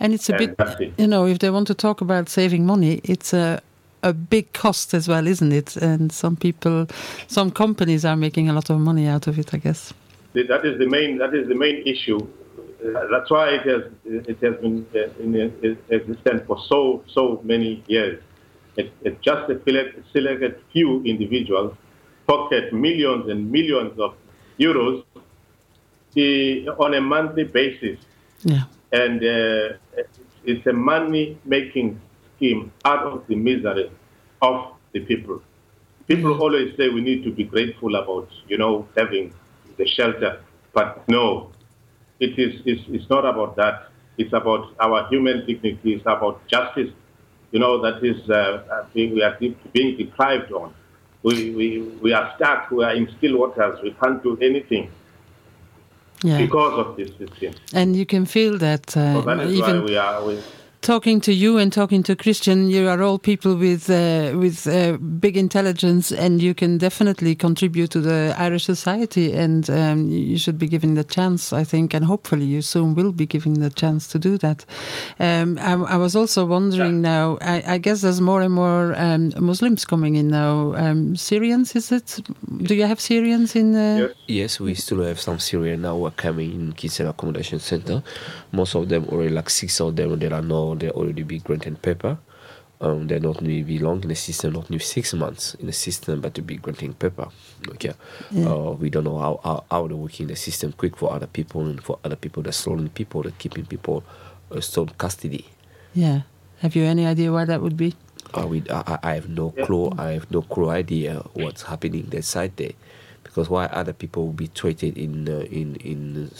And 0.00 0.12
it's 0.12 0.28
a 0.28 0.34
And 0.34 0.56
bit, 0.56 0.80
it. 0.80 0.92
you 0.98 1.06
know, 1.06 1.26
if 1.26 1.38
they 1.38 1.50
want 1.50 1.66
to 1.68 1.74
talk 1.74 2.00
about 2.00 2.28
saving 2.28 2.66
money, 2.66 3.00
it's 3.04 3.32
a 3.32 3.60
a 4.04 4.12
big 4.12 4.52
cost 4.52 4.92
as 4.92 5.08
well, 5.08 5.26
isn't 5.26 5.50
it? 5.50 5.76
And 5.76 6.12
some 6.12 6.36
people, 6.36 6.86
some 7.26 7.50
companies 7.50 8.04
are 8.04 8.16
making 8.16 8.50
a 8.50 8.52
lot 8.52 8.68
of 8.68 8.78
money 8.78 9.06
out 9.06 9.26
of 9.26 9.38
it, 9.38 9.54
I 9.54 9.56
guess. 9.56 9.94
That 10.34 10.64
is 10.64 10.78
the 10.78 10.86
main. 10.86 11.18
That 11.18 11.34
is 11.34 11.48
the 11.48 11.54
main 11.54 11.82
issue. 11.86 12.20
That's 12.84 13.30
why 13.30 13.48
it 13.50 13.62
has 13.66 13.82
it 14.04 14.38
has 14.42 14.56
been 14.60 14.86
in 15.18 15.78
existence 15.88 16.42
for 16.46 16.58
so 16.68 17.02
so 17.08 17.40
many 17.42 17.82
years. 17.86 18.22
It, 18.76 18.92
it 19.02 19.22
just 19.22 19.48
a 19.50 19.60
select, 19.64 19.96
selected 20.12 20.60
few 20.72 21.02
individuals 21.04 21.74
pocket 22.26 22.72
millions 22.72 23.28
and 23.30 23.50
millions 23.52 23.98
of 24.00 24.14
euros 24.58 25.04
the, 26.14 26.68
on 26.78 26.94
a 26.94 27.00
monthly 27.00 27.44
basis, 27.44 27.98
Yeah. 28.42 28.64
and 28.92 29.20
uh, 29.22 29.76
it's- 30.00 30.20
it's 30.44 30.66
a 30.66 30.72
money-making 30.72 32.00
scheme 32.36 32.70
out 32.84 33.02
of 33.06 33.26
the 33.28 33.34
misery 33.36 33.90
of 34.42 34.72
the 34.92 35.00
people. 35.00 35.40
People 36.06 36.38
always 36.42 36.76
say 36.76 36.88
we 36.90 37.00
need 37.00 37.24
to 37.24 37.30
be 37.30 37.44
grateful 37.44 37.94
about, 37.96 38.28
you 38.48 38.58
know, 38.58 38.86
having 38.96 39.32
the 39.78 39.86
shelter, 39.86 40.40
but 40.74 41.02
no, 41.08 41.50
it 42.20 42.38
is. 42.38 42.60
It's, 42.64 42.82
it's 42.88 43.08
not 43.10 43.24
about 43.24 43.56
that. 43.56 43.88
It's 44.16 44.32
about 44.32 44.74
our 44.80 45.08
human 45.08 45.44
dignity. 45.46 45.94
It's 45.94 46.02
about 46.06 46.46
justice. 46.46 46.90
You 47.50 47.60
know 47.60 47.80
that 47.82 48.02
is 48.04 48.28
uh, 48.30 48.34
uh, 48.34 48.86
being, 48.94 49.14
we 49.14 49.22
are 49.22 49.36
de- 49.38 49.56
being 49.72 49.96
deprived 49.96 50.52
on. 50.52 50.74
We, 51.22 51.50
we 51.54 51.78
we 52.02 52.12
are 52.12 52.32
stuck. 52.36 52.70
We 52.70 52.84
are 52.84 52.94
in 52.94 53.08
still 53.18 53.38
waters. 53.38 53.80
We 53.82 53.92
can't 53.92 54.22
do 54.22 54.36
anything 54.42 54.90
Yeah. 56.22 56.38
because 56.38 56.78
of 56.78 56.96
this 56.96 57.10
system. 57.18 57.54
And 57.72 57.96
you 57.96 58.06
can 58.06 58.26
feel 58.26 58.58
that 58.58 58.90
So 58.90 59.00
uh, 59.00 59.20
that 59.22 59.40
is 59.40 59.60
why 59.60 59.68
even 59.68 59.84
we 59.84 59.96
are. 59.96 60.24
We, 60.24 60.38
talking 60.84 61.18
to 61.18 61.32
you 61.32 61.56
and 61.56 61.72
talking 61.72 62.02
to 62.02 62.14
Christian, 62.14 62.68
you 62.68 62.88
are 62.88 63.02
all 63.02 63.18
people 63.18 63.56
with 63.56 63.88
uh, 63.88 64.36
with 64.38 64.66
uh, 64.66 64.98
big 64.98 65.36
intelligence, 65.36 66.12
and 66.12 66.42
you 66.42 66.54
can 66.54 66.78
definitely 66.78 67.34
contribute 67.34 67.90
to 67.90 68.00
the 68.00 68.34
Irish 68.38 68.64
society. 68.64 69.32
And 69.32 69.68
um, 69.70 70.08
you 70.10 70.38
should 70.38 70.58
be 70.58 70.68
given 70.68 70.94
the 70.94 71.02
chance, 71.02 71.52
I 71.52 71.64
think, 71.64 71.94
and 71.94 72.04
hopefully 72.04 72.44
you 72.44 72.62
soon 72.62 72.94
will 72.94 73.12
be 73.12 73.26
given 73.26 73.54
the 73.54 73.70
chance 73.70 74.06
to 74.08 74.18
do 74.18 74.36
that. 74.38 74.64
Um, 75.18 75.58
I, 75.58 75.72
I, 75.72 75.96
was 75.96 76.14
also 76.14 76.44
wondering 76.44 77.00
now. 77.00 77.38
I, 77.40 77.62
I, 77.74 77.78
guess 77.78 78.02
there's 78.02 78.20
more 78.20 78.42
and 78.42 78.52
more 78.52 78.94
um, 78.96 79.32
Muslims 79.38 79.84
coming 79.86 80.16
in 80.16 80.28
now. 80.28 80.74
Um, 80.74 81.16
Syrians, 81.16 81.74
is 81.74 81.90
it? 81.90 82.20
Do 82.58 82.74
you 82.74 82.86
have 82.86 83.00
Syrians 83.00 83.56
in? 83.56 83.74
Uh... 83.74 83.96
Yes. 83.98 84.14
yes, 84.26 84.60
we 84.60 84.74
still 84.74 85.02
have 85.02 85.18
some 85.18 85.38
Syrians 85.38 85.82
now. 85.82 85.96
Who 85.96 86.06
are 86.06 86.10
coming 86.10 86.52
in 86.52 86.72
Kitsen 86.74 87.08
Accommodation 87.08 87.58
Center. 87.58 88.02
Most 88.52 88.74
of 88.74 88.88
them 88.88 89.06
already, 89.08 89.30
like 89.30 89.48
six 89.48 89.80
of 89.80 89.96
them, 89.96 90.18
there 90.18 90.34
are 90.34 90.42
no 90.42 90.73
they 90.74 90.90
already 90.90 91.22
be 91.22 91.38
granted 91.38 91.82
paper. 91.82 92.18
Um, 92.80 93.06
they're 93.06 93.20
not 93.20 93.38
only 93.38 93.62
be 93.62 93.78
long 93.78 94.02
in 94.02 94.08
the 94.08 94.14
system, 94.14 94.52
not 94.52 94.70
only 94.70 94.78
six 94.80 95.14
months 95.14 95.54
in 95.54 95.66
the 95.66 95.72
system, 95.72 96.20
but 96.20 96.34
to 96.34 96.42
be 96.42 96.56
granting 96.56 96.92
paper. 96.92 97.28
Okay, 97.68 97.94
yeah. 98.30 98.48
uh, 98.48 98.72
we 98.72 98.90
don't 98.90 99.04
know 99.04 99.18
how, 99.18 99.40
how, 99.42 99.64
how 99.70 99.86
they're 99.86 99.96
working 99.96 100.26
the 100.26 100.36
system 100.36 100.72
quick 100.72 100.96
for 100.96 101.12
other 101.12 101.26
people 101.26 101.62
and 101.62 101.82
for 101.82 101.98
other 102.04 102.16
people 102.16 102.42
that 102.42 102.52
stolen 102.52 102.88
people, 102.90 103.22
that 103.22 103.38
keeping 103.38 103.64
people 103.64 104.04
uh, 104.50 104.60
still 104.60 104.86
custody. 104.98 105.46
Yeah, 105.94 106.22
have 106.58 106.76
you 106.76 106.84
any 106.84 107.06
idea 107.06 107.32
why 107.32 107.44
that 107.44 107.62
would 107.62 107.76
be? 107.76 107.94
Uh, 108.36 108.46
we, 108.48 108.64
I, 108.68 108.98
I 109.02 109.14
have 109.14 109.28
no 109.28 109.50
clue. 109.50 109.92
I 109.96 110.12
have 110.12 110.30
no 110.30 110.42
clue 110.42 110.68
idea 110.68 111.22
what's 111.34 111.62
happening 111.62 112.08
that 112.10 112.24
side 112.24 112.56
there 112.56 112.72
because 113.34 113.50
why 113.50 113.66
other 113.66 113.92
people 113.92 114.26
will 114.26 114.32
be 114.32 114.46
treated 114.46 114.96
in 114.96 115.28
uh, 115.28 115.40
in 115.50 115.74
in, 115.76 116.30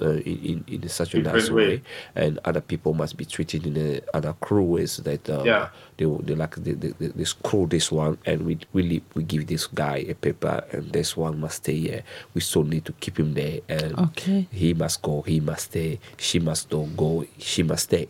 uh, 0.00 0.10
in 0.22 0.64
in 0.68 0.88
such 0.88 1.14
a 1.14 1.18
nice 1.18 1.50
way. 1.50 1.66
way. 1.66 1.82
and 2.14 2.38
other 2.44 2.60
people 2.60 2.94
must 2.94 3.16
be 3.16 3.24
treated 3.24 3.66
in 3.66 3.76
a, 3.76 4.00
other 4.14 4.32
cruel 4.40 4.68
ways 4.68 4.98
that 4.98 5.28
uh, 5.28 5.42
yeah. 5.42 5.70
they 5.96 6.04
they 6.04 6.36
like 6.36 6.54
they, 6.54 6.72
they, 6.72 6.92
they, 6.92 7.24
screw 7.24 7.66
this 7.66 7.90
one 7.90 8.16
and 8.26 8.46
we 8.46 8.58
we 8.72 9.02
we 9.14 9.24
give 9.24 9.48
this 9.48 9.66
guy 9.66 10.06
a 10.08 10.14
paper 10.14 10.62
and 10.70 10.92
this 10.92 11.16
one 11.16 11.40
must 11.40 11.56
stay 11.56 11.78
here. 11.78 12.02
We 12.34 12.40
still 12.40 12.62
need 12.62 12.84
to 12.84 12.92
keep 12.92 13.18
him 13.18 13.34
there 13.34 13.58
and 13.68 13.98
okay. 13.98 14.46
he 14.52 14.72
must 14.72 15.02
go. 15.02 15.22
He 15.22 15.40
must 15.40 15.72
stay. 15.72 15.98
She 16.16 16.38
must 16.38 16.70
don't 16.70 16.96
go. 16.96 17.26
She 17.38 17.64
must 17.64 17.84
stay. 17.84 18.08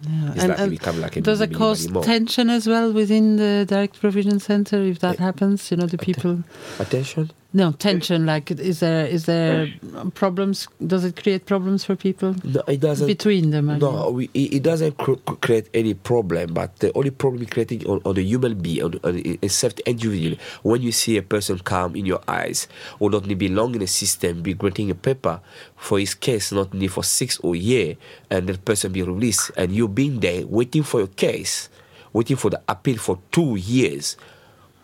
Yeah. 0.00 0.32
And, 0.36 0.48
like 0.72 0.86
and 0.86 1.00
like 1.00 1.16
a 1.16 1.20
does 1.20 1.40
it 1.40 1.52
cause 1.52 1.86
tension 2.02 2.50
as 2.50 2.66
well 2.66 2.92
within 2.92 3.36
the 3.36 3.66
direct 3.68 4.00
provision 4.00 4.38
center 4.38 4.80
if 4.80 5.00
that 5.00 5.18
happens? 5.18 5.70
You 5.70 5.76
know, 5.76 5.86
the 5.86 5.98
people. 5.98 6.44
Attention. 6.78 7.30
No 7.54 7.72
tension. 7.72 8.26
Like, 8.26 8.50
is 8.50 8.80
there 8.80 9.06
is 9.06 9.24
there 9.24 9.72
problems? 10.12 10.68
Does 10.86 11.02
it 11.02 11.16
create 11.16 11.46
problems 11.46 11.82
for 11.82 11.96
people? 11.96 12.36
No, 12.44 12.60
it 12.68 12.80
doesn't. 12.80 13.06
Between 13.06 13.50
them. 13.52 13.70
I 13.70 13.78
no, 13.78 14.10
we, 14.10 14.28
it 14.34 14.62
doesn't 14.62 14.98
cr- 14.98 15.14
create 15.40 15.70
any 15.72 15.94
problem. 15.94 16.52
But 16.52 16.76
the 16.80 16.92
only 16.92 17.08
problem 17.10 17.42
it 17.42 17.50
creating 17.50 17.86
on, 17.86 18.02
on 18.04 18.16
the 18.16 18.22
human 18.22 18.60
being, 18.60 18.84
on, 18.84 19.00
on 19.02 19.22
a 19.40 19.48
self 19.48 19.78
individual, 19.86 20.36
when 20.62 20.82
you 20.82 20.92
see 20.92 21.16
a 21.16 21.22
person 21.22 21.58
come 21.60 21.96
in 21.96 22.04
your 22.04 22.20
eyes, 22.28 22.68
or 22.98 23.08
not 23.08 23.26
belong 23.38 23.74
in 23.74 23.80
a 23.80 23.86
system, 23.86 24.42
be 24.42 24.52
granting 24.52 24.90
a 24.90 24.94
paper 24.94 25.40
for 25.74 25.98
his 25.98 26.14
case, 26.14 26.52
not 26.52 26.74
only 26.74 26.88
for 26.88 27.02
six 27.02 27.38
or 27.38 27.56
year, 27.56 27.96
and 28.28 28.46
the 28.46 28.58
person 28.58 28.92
be 28.92 29.02
released, 29.02 29.50
and 29.56 29.72
you 29.72 29.88
being 29.88 30.20
there 30.20 30.46
waiting 30.46 30.82
for 30.82 31.00
your 31.00 31.08
case, 31.08 31.70
waiting 32.12 32.36
for 32.36 32.50
the 32.50 32.60
appeal 32.68 32.98
for 32.98 33.18
two 33.32 33.56
years 33.56 34.18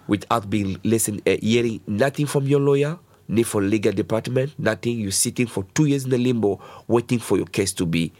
without 0.06 0.48
being 0.50 0.78
listening, 0.84 1.22
uh, 1.26 1.36
hearing 1.40 1.80
nothing 1.86 2.26
from 2.26 2.46
your 2.46 2.60
lawyer, 2.60 2.98
ni 3.28 3.42
from 3.42 3.70
legal 3.70 3.92
department, 3.92 4.52
nothing. 4.58 4.98
You're 4.98 5.12
sitting 5.12 5.46
for 5.46 5.64
two 5.74 5.86
years 5.86 6.04
in 6.04 6.10
the 6.10 6.18
limbo, 6.18 6.60
waiting 6.88 7.18
for 7.18 7.36
your 7.36 7.46
case 7.46 7.72
to 7.74 7.86
be 7.86 8.12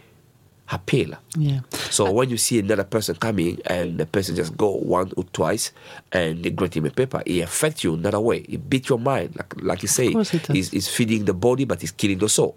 appealed. 0.71 1.17
Yeah. 1.37 1.61
So 1.91 2.11
when 2.11 2.31
you 2.31 2.37
see 2.39 2.59
another 2.59 2.85
person 2.85 3.17
coming 3.17 3.61
and 3.67 3.99
the 3.99 4.07
person 4.07 4.35
just 4.35 4.57
go 4.57 4.71
one 4.77 5.13
or 5.17 5.25
twice 5.25 5.73
and 6.13 6.43
they 6.43 6.51
grant 6.51 6.77
him 6.77 6.87
a 6.87 6.91
paper, 6.91 7.23
it 7.27 7.41
affects 7.41 7.85
you 7.85 7.95
another 7.95 8.21
way. 8.21 8.39
It 8.49 8.69
beats 8.69 8.89
your 8.89 8.99
mind, 8.99 9.37
like 9.37 9.55
like 9.61 9.83
you 9.83 9.89
say. 9.89 10.09
It 10.09 10.51
it's, 10.51 10.73
it's 10.73 10.89
feeding 10.89 11.27
the 11.27 11.35
body, 11.35 11.65
but 11.65 11.83
it's 11.83 11.93
killing 11.93 12.19
the 12.19 12.29
soul. 12.29 12.57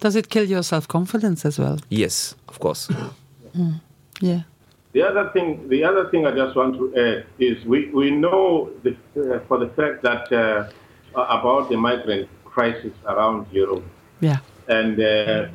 Does 0.00 0.16
it 0.16 0.28
kill 0.28 0.44
your 0.44 0.62
self 0.62 0.88
confidence 0.88 1.44
as 1.44 1.58
well? 1.58 1.78
Yes, 1.88 2.34
of 2.48 2.58
course. 2.58 2.88
Mm. 3.56 3.80
Yeah. 4.20 4.42
The 4.94 5.02
other 5.02 5.30
thing, 5.32 5.68
the 5.68 5.82
other 5.82 6.08
thing 6.10 6.24
I 6.24 6.30
just 6.30 6.54
want 6.54 6.76
to 6.76 6.84
add 6.96 7.26
is 7.40 7.64
we, 7.66 7.90
we 7.90 8.12
know 8.12 8.70
the, 8.84 8.92
uh, 9.20 9.40
for 9.48 9.58
the 9.58 9.68
fact 9.74 10.04
that 10.04 10.32
uh, 10.32 10.70
about 11.16 11.68
the 11.68 11.76
migrant 11.76 12.28
crisis 12.44 12.92
around 13.08 13.48
Europe. 13.50 13.84
Yeah. 14.20 14.38
And 14.68 15.00
uh, 15.00 15.48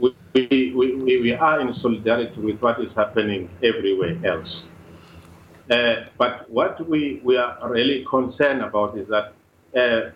we, 0.00 0.14
we, 0.34 0.72
we, 0.74 1.20
we 1.20 1.32
are 1.34 1.60
in 1.60 1.74
solidarity 1.74 2.40
with 2.40 2.58
what 2.60 2.80
is 2.80 2.90
happening 2.96 3.50
everywhere 3.62 4.16
else. 4.24 4.62
Uh, 5.70 6.06
but 6.16 6.48
what 6.48 6.88
we, 6.88 7.20
we 7.22 7.36
are 7.36 7.70
really 7.70 8.02
concerned 8.08 8.62
about 8.62 8.96
is 8.96 9.06
that 9.08 9.34
uh, 9.76 10.10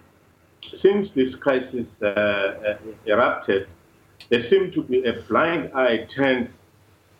since 0.81 1.09
this 1.15 1.35
crisis 1.35 1.87
uh, 2.03 2.77
erupted, 3.05 3.69
there 4.31 4.49
seems 4.49 4.73
to 4.75 4.83
be 4.83 5.05
a 5.05 5.21
blind 5.29 5.71
eye 5.75 6.07
turned 6.17 6.49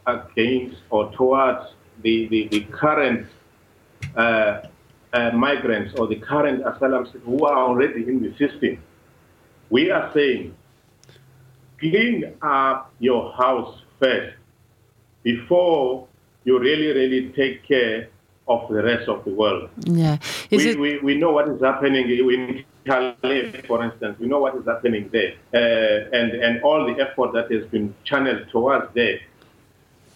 against 0.07 0.77
or 0.91 1.13
towards 1.13 1.73
the, 2.03 2.27
the, 2.29 2.49
the 2.49 2.61
current 2.73 3.27
uh, 4.17 4.63
uh, 5.13 5.31
migrants 5.33 5.95
or 5.99 6.07
the 6.07 6.17
current 6.17 6.63
asylum 6.67 7.07
seekers 7.07 7.23
who 7.25 7.45
are 7.45 7.59
already 7.59 8.07
in 8.07 8.23
the 8.23 8.31
system. 8.37 8.83
We 9.69 9.91
are 9.91 10.11
saying, 10.15 10.55
clean 11.79 12.35
up 12.43 12.93
your 12.99 13.33
house 13.33 13.83
first 13.99 14.37
before 15.23 16.09
you 16.45 16.59
really, 16.59 16.89
really 16.89 17.33
take 17.33 17.67
care 17.67 18.09
of 18.49 18.69
the 18.69 18.83
rest 18.83 19.09
of 19.09 19.25
the 19.25 19.31
world. 19.31 19.71
Yeah. 19.85 20.19
We, 20.51 20.71
it... 20.71 20.81
we, 20.81 20.99
we 20.99 21.15
know 21.17 21.31
what 21.31 21.49
is 21.49 21.61
happening 21.61 22.09
in 22.11 22.65
Calais, 22.85 23.63
for 23.67 23.85
instance. 23.85 24.19
We 24.19 24.27
know 24.27 24.41
what 24.41 24.57
is 24.57 24.65
happening 24.67 25.09
there. 25.13 25.35
Uh, 25.55 26.17
and, 26.17 26.33
and 26.33 26.63
all 26.63 26.87
the 26.87 27.01
effort 27.01 27.33
that 27.35 27.51
has 27.53 27.65
been 27.67 27.95
channeled 28.05 28.49
towards 28.51 28.93
there 28.95 29.21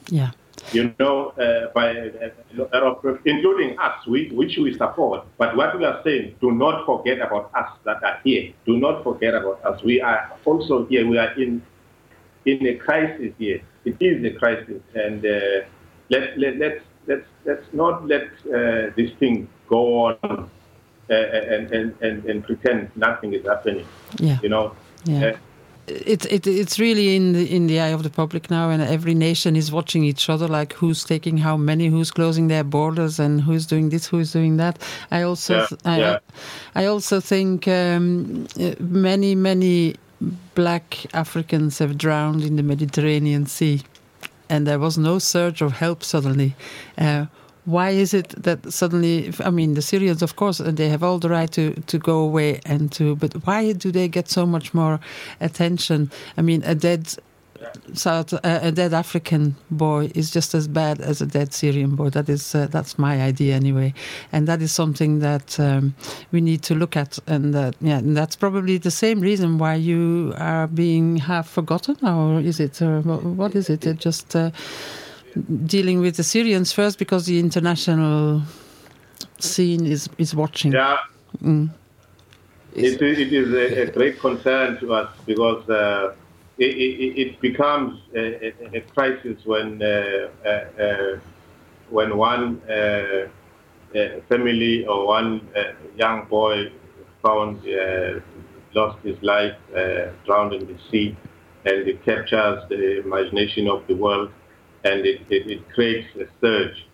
yeah. 0.09 0.31
You 0.73 0.95
know, 0.99 1.29
uh, 1.31 1.73
by 1.75 1.91
uh, 1.91 3.17
including 3.25 3.79
us, 3.79 4.07
we, 4.07 4.31
which 4.31 4.57
we 4.57 4.77
support. 4.77 5.27
But 5.37 5.57
what 5.57 5.77
we 5.79 5.85
are 5.85 6.01
saying, 6.05 6.37
do 6.41 6.53
not 6.53 6.87
forget 6.87 7.19
about 7.21 7.51
us 7.55 7.71
that 7.85 8.03
are 8.03 8.19
here. 8.25 8.53
Do 8.65 8.79
not 8.79 9.05
forget 9.05 9.35
about 9.35 9.65
us. 9.65 9.83
We 9.83 10.01
are 10.01 10.33
also 10.45 10.87
here. 10.87 11.07
We 11.07 11.19
are 11.19 11.33
in 11.41 11.63
in 12.47 12.67
a 12.67 12.75
crisis 12.77 13.33
here. 13.39 13.61
It 13.85 13.97
is 14.01 14.25
a 14.25 14.39
crisis, 14.39 14.81
and 14.95 15.25
uh, 15.25 15.67
let 16.11 16.39
let 16.39 16.57
let's 16.59 16.85
let's 17.07 17.27
let's 17.45 17.67
not 17.73 18.07
let 18.07 18.25
uh, 18.47 18.91
this 18.97 19.11
thing 19.19 19.49
go 19.69 20.07
on 20.07 20.17
uh, 21.11 21.15
and, 21.15 21.71
and, 21.73 21.95
and 22.01 22.25
and 22.25 22.45
pretend 22.45 22.91
nothing 22.97 23.35
is 23.35 23.45
happening. 23.45 23.87
Yeah. 24.17 24.39
You 24.43 24.49
know. 24.49 24.75
Yeah. 25.05 25.27
Uh, 25.27 25.37
it's 25.87 26.27
it, 26.27 26.47
it's 26.47 26.79
really 26.79 27.15
in 27.15 27.33
the 27.33 27.55
in 27.55 27.67
the 27.67 27.81
eye 27.81 27.89
of 27.89 28.03
the 28.03 28.11
public 28.11 28.51
now, 28.51 28.71
and 28.71 28.83
every 28.83 29.15
nation 29.15 29.57
is 29.57 29.71
watching 29.71 30.05
each 30.05 30.31
other, 30.31 30.49
like 30.49 30.73
who's 30.73 31.05
taking 31.05 31.39
how 31.39 31.57
many, 31.57 31.89
who's 31.89 32.11
closing 32.11 32.49
their 32.49 32.65
borders, 32.65 33.19
and 33.19 33.41
who's 33.43 33.67
doing 33.67 33.91
this, 33.91 34.07
who's 34.07 34.33
doing 34.33 34.57
that. 34.57 34.79
I 35.11 35.23
also 35.23 35.59
yeah, 35.59 35.67
I, 35.85 35.99
yeah. 35.99 36.19
I 36.75 36.87
also 36.87 37.21
think 37.21 37.69
um, 37.69 38.47
many 38.81 39.35
many 39.35 39.97
black 40.55 41.07
Africans 41.15 41.79
have 41.79 41.99
drowned 41.99 42.43
in 42.43 42.57
the 42.57 42.63
Mediterranean 42.63 43.47
Sea, 43.47 43.83
and 44.49 44.67
there 44.67 44.79
was 44.79 44.97
no 44.97 45.19
search 45.19 45.61
of 45.61 45.73
help 45.73 46.03
suddenly. 46.03 46.55
Uh, 46.97 47.27
why 47.65 47.91
is 47.91 48.13
it 48.13 48.29
that 48.43 48.73
suddenly 48.73 49.33
i 49.45 49.51
mean 49.51 49.75
the 49.75 49.83
syrians 49.83 50.23
of 50.23 50.37
course 50.37 50.59
they 50.59 50.89
have 50.89 51.03
all 51.03 51.19
the 51.19 51.29
right 51.29 51.53
to 51.53 51.73
to 51.87 51.99
go 51.99 52.19
away 52.19 52.61
and 52.67 52.93
to 52.93 53.17
but 53.17 53.33
why 53.47 53.73
do 53.73 53.91
they 53.91 54.09
get 54.09 54.29
so 54.29 54.45
much 54.47 54.75
more 54.75 55.01
attention 55.41 56.11
i 56.37 56.43
mean 56.43 56.63
a 56.65 56.75
dead 56.75 57.17
South, 57.95 58.33
uh, 58.35 58.39
a 58.45 58.73
dead 58.73 58.93
African 58.93 59.57
boy 59.71 60.11
is 60.15 60.31
just 60.31 60.55
as 60.55 60.69
bad 60.69 61.01
as 61.01 61.21
a 61.21 61.27
dead 61.27 61.53
Syrian 61.53 61.95
boy. 61.97 62.11
That 62.11 62.29
is 62.29 62.55
uh, 62.55 62.67
that's 62.71 62.99
my 62.99 63.23
idea 63.23 63.55
anyway, 63.55 63.95
and 64.33 64.47
that 64.49 64.63
is 64.63 64.73
something 64.73 65.21
that 65.21 65.59
um, 65.59 65.95
we 66.33 66.41
need 66.41 66.63
to 66.65 66.75
look 66.75 66.97
at. 66.97 67.19
And 67.27 67.55
that 67.55 67.75
yeah, 67.81 67.99
and 67.99 68.17
that's 68.17 68.37
probably 68.37 68.79
the 68.79 68.91
same 68.91 69.21
reason 69.21 69.59
why 69.59 69.75
you 69.75 70.35
are 70.37 70.67
being 70.67 71.17
half 71.17 71.49
forgotten, 71.49 71.97
or 72.07 72.41
is 72.41 72.61
it? 72.61 72.81
Or 72.83 73.01
what 73.01 73.55
is 73.55 73.71
it? 73.71 73.87
it 73.87 73.99
just 73.99 74.35
uh, 74.37 74.51
dealing 75.67 76.01
with 76.01 76.17
the 76.17 76.23
Syrians 76.23 76.73
first 76.73 76.99
because 76.99 77.27
the 77.27 77.39
international 77.39 78.43
scene 79.39 79.87
is 79.87 80.09
is 80.19 80.35
watching. 80.35 80.73
Yeah. 80.73 80.99
Mm. 81.43 81.71
It, 82.75 83.01
it 83.01 83.33
is 83.33 83.53
a, 83.53 83.83
a, 83.83 83.91
great 83.93 84.19
concern 84.19 84.81
to 84.81 84.95
us 84.95 85.17
because 85.27 85.69
uh, 85.69 86.15
it, 86.59 86.75
it, 86.77 87.19
it, 87.21 87.41
becomes 87.41 88.01
a, 88.17 88.53
a, 88.77 88.81
crisis 88.81 89.39
when 89.45 89.81
uh, 89.81 90.29
uh, 90.45 90.49
uh 90.49 91.19
when 91.91 92.17
one 92.17 92.61
uh, 92.69 92.73
uh, 92.75 94.09
family 94.29 94.85
or 94.87 95.07
one 95.07 95.49
young 95.97 96.27
boy 96.27 96.73
found 97.23 97.63
lost 98.75 98.99
his 99.05 99.23
life 99.23 99.57
drowned 100.25 100.53
in 100.53 100.67
the 100.67 100.79
sea, 100.91 101.17
and 101.65 101.87
it 101.87 102.05
captures 102.05 102.65
the 102.69 103.01
imagination 103.01 103.69
of 103.69 103.87
the 103.87 103.95
world 103.95 104.31
and 104.85 105.05
it, 105.05 105.21
it, 105.31 105.51
it 105.51 105.69
creates 105.73 106.09
a 106.17 106.27
surge. 106.41 106.87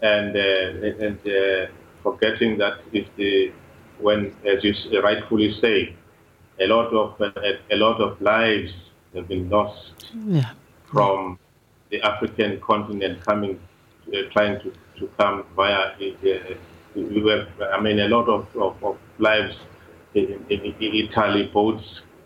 And 0.00 0.36
uh, 0.36 1.04
and 1.06 1.18
uh, 1.26 1.72
forgetting 2.02 2.58
that 2.58 2.78
if 2.92 3.06
the 3.16 3.52
when, 3.98 4.34
as 4.46 4.62
you 4.62 4.74
rightfully 5.02 5.58
say, 5.60 5.94
a 6.60 6.66
lot 6.66 6.92
of 6.92 7.20
uh, 7.20 7.32
a 7.70 7.76
lot 7.76 8.00
of 8.00 8.20
lives 8.20 8.72
have 9.14 9.26
been 9.28 9.48
lost 9.48 9.92
Yeah. 10.26 10.52
from 10.92 11.38
the 11.90 12.00
African 12.02 12.60
continent 12.60 13.24
coming, 13.24 13.58
uh, 14.08 14.16
trying 14.32 14.60
to, 14.60 14.72
to 14.98 15.08
come 15.18 15.44
via. 15.56 15.94
Uh, 15.98 16.54
we 16.94 17.30
have, 17.30 17.48
I 17.72 17.80
mean, 17.80 18.00
a 18.00 18.08
lot 18.08 18.28
of, 18.28 18.46
of, 18.56 18.82
of 18.82 18.96
lives 19.18 19.54
in, 20.14 20.44
in, 20.50 20.60
in 20.60 21.08
Italy, 21.08 21.50
boats 21.52 21.84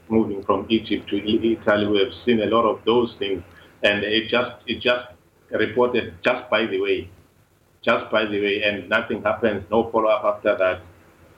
moving 0.09 0.42
from 0.44 0.66
Egypt 0.68 1.09
to 1.11 1.16
Italy. 1.16 1.87
We 1.87 1.98
have 1.98 2.14
seen 2.25 2.40
a 2.40 2.46
lot 2.46 2.64
of 2.64 2.81
those 2.85 3.14
things, 3.18 3.42
and 3.83 4.03
it 4.05 4.29
just 4.29 4.57
it 4.66 4.81
just 4.81 5.09
reported 5.51 6.14
just 6.23 6.49
by 6.51 6.66
the 6.66 6.81
way, 6.81 7.09
just 7.83 8.11
by 8.11 8.25
the 8.25 8.40
way, 8.40 8.62
and 8.62 8.88
nothing 8.88 9.23
happens, 9.23 9.64
no 9.71 9.90
follow 9.90 10.09
up 10.09 10.25
after 10.25 10.57
that. 10.57 10.81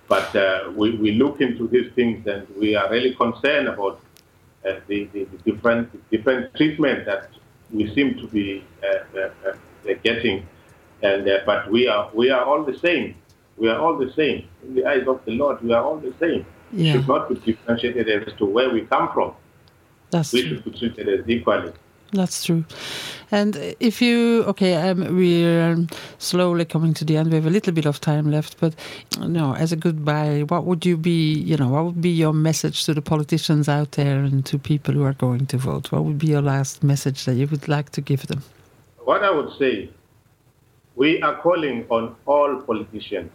But 0.06 0.36
uh, 0.36 0.70
we, 0.76 0.96
we 0.96 1.12
look 1.12 1.40
into 1.40 1.66
these 1.66 1.90
things, 1.94 2.26
and 2.26 2.46
we 2.58 2.76
are 2.76 2.90
really 2.90 3.14
concerned 3.14 3.68
about 3.68 4.00
uh, 4.66 4.74
the, 4.86 5.04
the, 5.12 5.24
the 5.24 5.52
different 5.52 6.10
different 6.10 6.54
treatment 6.54 7.06
that 7.06 7.30
we 7.72 7.92
seem 7.94 8.14
to 8.18 8.26
be 8.28 8.64
uh, 8.82 9.18
uh, 9.18 9.30
uh, 9.48 9.94
getting, 10.02 10.46
and 11.02 11.26
uh, 11.28 11.38
but 11.46 11.70
we 11.70 11.88
are 11.88 12.10
we 12.14 12.30
are 12.30 12.44
all 12.44 12.62
the 12.64 12.78
same. 12.78 13.14
We 13.56 13.68
are 13.68 13.78
all 13.78 13.96
the 13.96 14.12
same 14.12 14.48
in 14.64 14.74
the 14.74 14.84
eyes 14.84 15.06
of 15.06 15.24
the 15.24 15.32
Lord. 15.32 15.62
We 15.62 15.72
are 15.72 15.82
all 15.82 15.96
the 15.98 16.12
same. 16.20 16.44
We 16.72 16.90
should 16.90 17.06
not 17.06 17.28
be 17.28 17.36
differentiated 17.36 18.28
as 18.28 18.34
to 18.34 18.44
where 18.46 18.68
we 18.70 18.80
come 18.82 19.12
from. 19.12 19.34
That's 20.10 20.32
We 20.32 20.42
true. 20.42 20.56
should 20.56 20.64
be 20.64 20.70
treated 20.78 21.08
as 21.08 21.28
equally. 21.28 21.72
That's 22.14 22.44
true. 22.44 22.64
And 23.32 23.56
if 23.80 24.00
you, 24.00 24.44
okay, 24.44 24.74
um, 24.74 25.16
we're 25.16 25.84
slowly 26.18 26.64
coming 26.64 26.94
to 26.94 27.04
the 27.04 27.16
end. 27.16 27.30
We 27.30 27.34
have 27.34 27.46
a 27.46 27.50
little 27.50 27.72
bit 27.72 27.86
of 27.86 28.00
time 28.00 28.30
left, 28.30 28.60
but 28.60 28.74
no, 29.18 29.54
as 29.56 29.72
a 29.72 29.76
goodbye, 29.76 30.44
what 30.48 30.64
would 30.64 30.86
you 30.86 30.96
be, 30.96 31.32
you 31.34 31.56
know, 31.56 31.68
what 31.68 31.84
would 31.86 32.00
be 32.00 32.10
your 32.10 32.32
message 32.32 32.84
to 32.84 32.94
the 32.94 33.02
politicians 33.02 33.68
out 33.68 33.92
there 33.92 34.18
and 34.18 34.46
to 34.46 34.58
people 34.58 34.94
who 34.94 35.02
are 35.02 35.14
going 35.14 35.46
to 35.46 35.58
vote? 35.58 35.90
What 35.90 36.04
would 36.04 36.18
be 36.18 36.28
your 36.28 36.42
last 36.42 36.84
message 36.84 37.24
that 37.24 37.34
you 37.34 37.48
would 37.48 37.66
like 37.66 37.90
to 37.90 38.00
give 38.00 38.28
them? 38.28 38.44
What 39.02 39.24
I 39.24 39.30
would 39.32 39.50
say, 39.58 39.90
we 40.94 41.20
are 41.20 41.36
calling 41.42 41.84
on 41.90 42.14
all 42.26 42.62
politicians, 42.62 43.32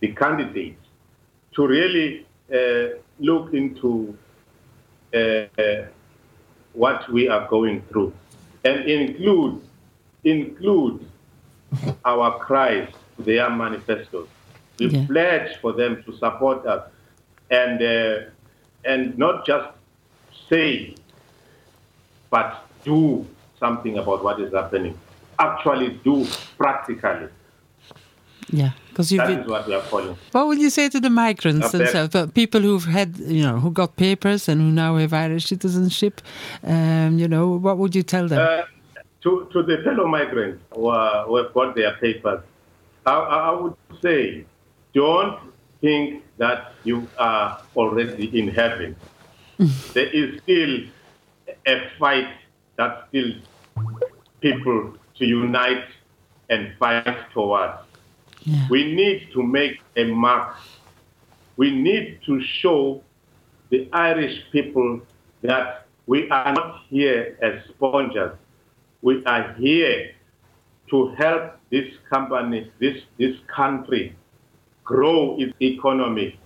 the 0.00 0.12
candidates, 0.12 0.84
to 1.54 1.66
really 1.68 2.26
uh, 2.52 2.98
look 3.20 3.54
into 3.54 4.18
uh, 5.14 5.46
what 6.78 7.08
we 7.10 7.28
are 7.28 7.46
going 7.48 7.82
through 7.88 8.12
and 8.64 8.84
include 8.88 9.60
include 10.24 11.04
our 12.04 12.38
cries 12.38 12.88
to 13.16 13.22
their 13.22 13.50
manifestos. 13.50 14.28
We 14.78 14.86
Yeah. 14.86 15.06
pledge 15.06 15.50
for 15.60 15.72
them 15.72 16.02
to 16.04 16.12
support 16.16 16.64
us 16.66 16.82
and 17.50 17.82
uh, 17.82 18.90
and 18.90 19.18
not 19.18 19.44
just 19.44 19.68
say 20.48 20.94
but 22.30 22.48
do 22.84 23.26
something 23.58 23.98
about 23.98 24.22
what 24.22 24.40
is 24.40 24.52
happening. 24.52 24.94
Actually, 25.38 25.88
do 26.04 26.26
practically. 26.56 27.28
Yeah, 28.50 28.70
because 28.88 29.12
you've 29.12 29.18
That 29.26 29.28
been, 29.28 29.40
is 29.40 29.48
what 29.48 29.66
we 29.66 29.74
are 29.74 29.82
calling. 29.82 30.16
what 30.32 30.46
would 30.46 30.58
you 30.58 30.70
say 30.70 30.88
to 30.88 31.00
the 31.00 31.10
migrants 31.10 31.66
Up 31.66 31.72
themselves, 31.72 32.14
uh, 32.14 32.26
people 32.28 32.60
who've 32.62 32.84
had, 32.84 33.16
you 33.18 33.42
know, 33.42 33.58
who 33.60 33.70
got 33.70 33.96
papers 33.96 34.48
and 34.48 34.60
who 34.60 34.70
now 34.70 34.96
have 34.96 35.12
Irish 35.12 35.46
citizenship? 35.46 36.20
Um, 36.64 37.18
you 37.18 37.28
know, 37.28 37.48
what 37.56 37.76
would 37.78 37.94
you 37.94 38.02
tell 38.02 38.26
them? 38.26 38.38
Uh, 38.40 38.62
to, 39.22 39.48
to 39.52 39.62
the 39.62 39.82
fellow 39.84 40.06
migrants 40.06 40.62
who, 40.74 40.86
are, 40.86 41.26
who 41.26 41.36
have 41.36 41.52
got 41.52 41.74
their 41.74 41.94
papers, 41.96 42.40
I, 43.04 43.12
I 43.12 43.50
would 43.52 43.74
say 44.00 44.44
don't 44.94 45.38
think 45.80 46.24
that 46.38 46.72
you 46.84 47.06
are 47.18 47.60
already 47.76 48.38
in 48.38 48.48
heaven. 48.48 48.96
there 49.92 50.06
is 50.06 50.40
still 50.42 50.80
a 51.66 51.90
fight 51.98 52.28
that 52.76 53.06
still 53.08 53.32
people 54.40 54.94
to 55.16 55.24
unite 55.26 55.84
and 56.48 56.72
fight 56.78 57.16
towards. 57.32 57.74
Yeah. 58.48 58.66
We 58.70 58.94
need 58.94 59.28
to 59.32 59.42
make 59.42 59.80
a 59.96 60.04
mark. 60.04 60.56
We 61.56 61.70
need 61.70 62.20
to 62.26 62.40
show 62.42 63.02
the 63.70 63.88
Irish 63.92 64.42
people 64.52 65.00
that 65.42 65.86
we 66.06 66.30
are 66.30 66.52
not 66.52 66.82
here 66.88 67.36
as 67.42 67.62
spongers. 67.68 68.36
We 69.02 69.24
are 69.26 69.52
here 69.54 70.12
to 70.90 71.08
help 71.18 71.56
this 71.70 71.92
company, 72.10 72.72
this, 72.80 73.02
this 73.18 73.36
country 73.54 74.16
grow 74.84 75.36
its 75.38 75.52
economy 75.60 76.40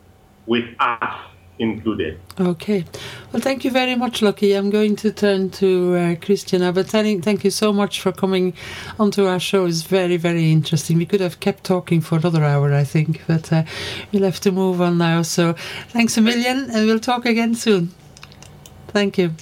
with 0.46 0.64
us 0.80 1.31
included. 1.58 2.18
Okay. 2.40 2.84
Well, 3.32 3.40
thank 3.42 3.64
you 3.64 3.70
very 3.70 3.94
much, 3.94 4.22
Lucky. 4.22 4.52
I'm 4.54 4.70
going 4.70 4.96
to 4.96 5.12
turn 5.12 5.50
to 5.50 5.94
uh, 5.94 6.14
Christian 6.16 6.60
now, 6.60 6.72
but 6.72 6.86
thank, 6.86 7.24
thank 7.24 7.44
you 7.44 7.50
so 7.50 7.72
much 7.72 8.00
for 8.00 8.12
coming 8.12 8.54
onto 8.98 9.26
our 9.26 9.38
show. 9.38 9.66
It's 9.66 9.82
very, 9.82 10.16
very 10.16 10.50
interesting. 10.50 10.98
We 10.98 11.06
could 11.06 11.20
have 11.20 11.40
kept 11.40 11.64
talking 11.64 12.00
for 12.00 12.16
another 12.16 12.44
hour, 12.44 12.72
I 12.72 12.84
think, 12.84 13.22
but 13.26 13.52
uh, 13.52 13.64
we'll 14.12 14.24
have 14.24 14.40
to 14.40 14.52
move 14.52 14.80
on 14.80 14.98
now. 14.98 15.22
So 15.22 15.54
thanks 15.88 16.16
a 16.16 16.20
million, 16.20 16.70
and 16.70 16.86
we'll 16.86 16.98
talk 17.00 17.26
again 17.26 17.54
soon. 17.54 17.90
Thank 18.88 19.18
you. 19.18 19.34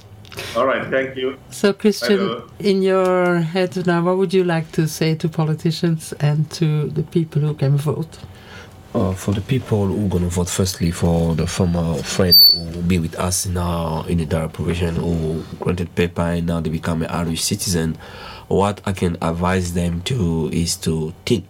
All 0.56 0.66
right, 0.66 0.88
thank 0.90 1.16
you. 1.16 1.38
So, 1.50 1.72
Christian, 1.72 2.18
Hello. 2.18 2.48
in 2.58 2.82
your 2.82 3.40
head 3.40 3.84
now, 3.86 4.02
what 4.02 4.16
would 4.16 4.32
you 4.32 4.44
like 4.44 4.70
to 4.72 4.86
say 4.86 5.14
to 5.16 5.28
politicians 5.28 6.12
and 6.20 6.50
to 6.52 6.88
the 6.88 7.02
people 7.02 7.42
who 7.42 7.54
can 7.54 7.76
vote? 7.76 8.18
Uh, 8.92 9.12
for 9.12 9.32
the 9.32 9.40
people 9.42 9.86
who 9.86 10.06
are 10.06 10.08
gonna 10.08 10.26
vote 10.26 10.48
firstly 10.48 10.90
for 10.90 11.36
the 11.36 11.46
former 11.46 11.94
friend 12.02 12.42
who 12.52 12.58
will 12.58 12.82
be 12.82 12.98
with 12.98 13.14
us 13.20 13.46
now 13.46 14.02
in 14.08 14.18
the 14.18 14.26
direct 14.26 14.52
provision 14.52 14.96
who 14.96 15.44
granted 15.60 15.94
paper 15.94 16.22
and 16.22 16.48
now 16.48 16.58
they 16.58 16.70
become 16.70 17.00
an 17.02 17.08
Irish 17.08 17.44
citizen, 17.44 17.96
what 18.48 18.80
I 18.84 18.92
can 18.92 19.16
advise 19.22 19.74
them 19.74 20.02
to 20.02 20.50
is 20.52 20.74
to 20.78 21.14
think, 21.24 21.44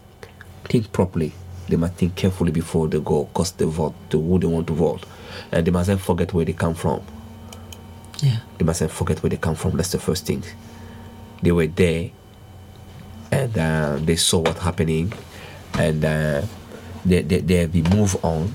think 0.64 0.92
properly. 0.92 1.32
They 1.66 1.76
must 1.76 1.94
think 1.94 2.14
carefully 2.14 2.52
before 2.52 2.88
they 2.88 3.00
go 3.00 3.30
cast 3.34 3.56
the 3.56 3.66
vote 3.66 3.94
to 4.10 4.20
who 4.20 4.38
they 4.38 4.46
want 4.46 4.66
to 4.66 4.74
vote, 4.74 5.06
and 5.50 5.66
they 5.66 5.70
mustn't 5.70 6.02
forget 6.02 6.34
where 6.34 6.44
they 6.44 6.52
come 6.52 6.74
from. 6.74 7.02
Yeah. 8.22 8.40
They 8.58 8.66
mustn't 8.66 8.90
forget 8.90 9.22
where 9.22 9.30
they 9.30 9.38
come 9.38 9.54
from. 9.54 9.78
That's 9.78 9.92
the 9.92 9.98
first 9.98 10.26
thing. 10.26 10.44
They 11.42 11.52
were 11.52 11.68
there, 11.68 12.10
and 13.32 13.56
uh, 13.56 13.96
they 14.02 14.16
saw 14.16 14.40
what 14.40 14.58
happening, 14.58 15.14
and 15.78 16.04
uh, 16.04 16.42
they, 17.04 17.22
they 17.22 17.40
they 17.40 17.66
they 17.66 17.82
move 17.94 18.16
on. 18.24 18.54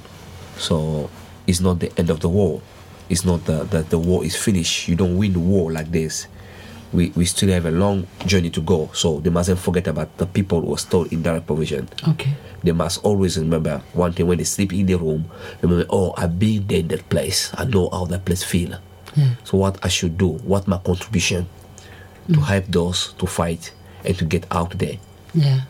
So 0.57 1.09
it's 1.47 1.59
not 1.59 1.79
the 1.79 1.91
end 1.97 2.09
of 2.09 2.19
the 2.19 2.29
war. 2.29 2.61
It's 3.09 3.25
not 3.25 3.45
that 3.45 3.71
the, 3.71 3.83
the 3.83 3.99
war 3.99 4.23
is 4.25 4.35
finished. 4.35 4.87
You 4.87 4.95
don't 4.95 5.17
win 5.17 5.33
the 5.33 5.39
war 5.39 5.71
like 5.71 5.91
this. 5.91 6.27
We, 6.93 7.09
we 7.15 7.25
still 7.25 7.49
have 7.49 7.65
a 7.65 7.71
long 7.71 8.07
journey 8.25 8.49
to 8.51 8.61
go. 8.61 8.89
So 8.93 9.19
they 9.19 9.29
mustn't 9.29 9.59
forget 9.59 9.87
about 9.87 10.17
the 10.17 10.25
people 10.25 10.61
who 10.61 10.73
are 10.73 10.77
still 10.77 11.03
in 11.03 11.21
direct 11.21 11.45
provision. 11.45 11.89
Okay. 12.07 12.33
They 12.63 12.71
must 12.71 13.03
always 13.03 13.37
remember 13.37 13.83
one 13.93 14.13
thing 14.13 14.27
when 14.27 14.37
they 14.37 14.43
sleep 14.45 14.73
in 14.73 14.85
the 14.85 14.95
room. 14.95 15.29
Remember, 15.61 15.85
oh, 15.89 16.13
I've 16.17 16.39
been 16.39 16.65
there 16.67 16.79
in 16.79 16.87
that 16.87 17.09
place. 17.09 17.51
I 17.57 17.65
know 17.65 17.89
how 17.91 18.05
that 18.05 18.25
place 18.25 18.43
feel. 18.43 18.79
Yeah. 19.15 19.35
So 19.43 19.57
what 19.57 19.77
I 19.83 19.89
should 19.89 20.17
do? 20.17 20.29
What 20.43 20.67
my 20.67 20.77
contribution 20.77 21.47
to 22.27 22.39
mm. 22.39 22.43
help 22.43 22.65
those 22.67 23.13
to 23.19 23.27
fight 23.27 23.71
and 24.03 24.17
to 24.17 24.25
get 24.25 24.45
out 24.49 24.77
there? 24.77 24.97
Yeah. 25.33 25.61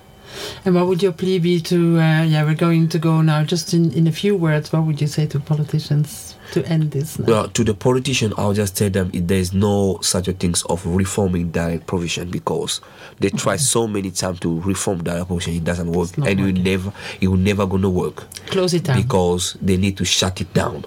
And 0.66 0.76
what 0.76 0.88
would 0.88 1.02
your 1.04 1.12
plea 1.12 1.40
be 1.40 1.60
to, 1.62 1.98
uh, 2.00 2.24
yeah, 2.24 2.44
we're 2.44 2.56
going 2.56 2.90
to 2.90 3.00
go 3.00 3.22
now, 3.22 3.44
just 3.44 3.74
in, 3.74 3.92
in 3.94 4.08
a 4.08 4.12
few 4.12 4.36
words, 4.36 4.72
what 4.74 4.84
would 4.84 5.00
you 5.02 5.08
say 5.08 5.26
to 5.28 5.40
politicians 5.40 6.36
to 6.52 6.66
end 6.68 6.92
this 6.92 7.18
now? 7.20 7.26
Well, 7.26 7.48
to 7.50 7.64
the 7.64 7.74
politician, 7.74 8.34
I'll 8.38 8.54
just 8.54 8.78
tell 8.78 8.90
them 8.90 9.10
it, 9.14 9.28
there's 9.28 9.54
no 9.54 10.00
such 10.02 10.28
a 10.28 10.34
things 10.34 10.64
of 10.64 10.86
reforming 10.86 11.52
direct 11.52 11.88
provision 11.88 12.30
because 12.32 12.82
they 13.20 13.30
try 13.30 13.56
so 13.56 13.88
many 13.88 14.12
times 14.12 14.40
to 14.42 14.60
reform 14.62 15.04
direct 15.04 15.28
provision, 15.28 15.54
it 15.56 15.64
doesn't 15.64 15.92
work, 15.92 16.18
not 16.18 16.28
and 16.28 16.40
it 16.40 16.44
will 16.44 16.62
never, 16.62 16.94
it 17.22 17.28
will 17.28 17.38
never 17.38 17.66
gonna 17.66 17.90
work 17.90 18.30
Close 18.48 18.74
it 18.74 18.84
down. 18.84 19.02
because 19.02 19.58
they 19.62 19.78
need 19.78 19.98
to 19.98 20.06
shut 20.06 20.42
it 20.42 20.54
down. 20.54 20.84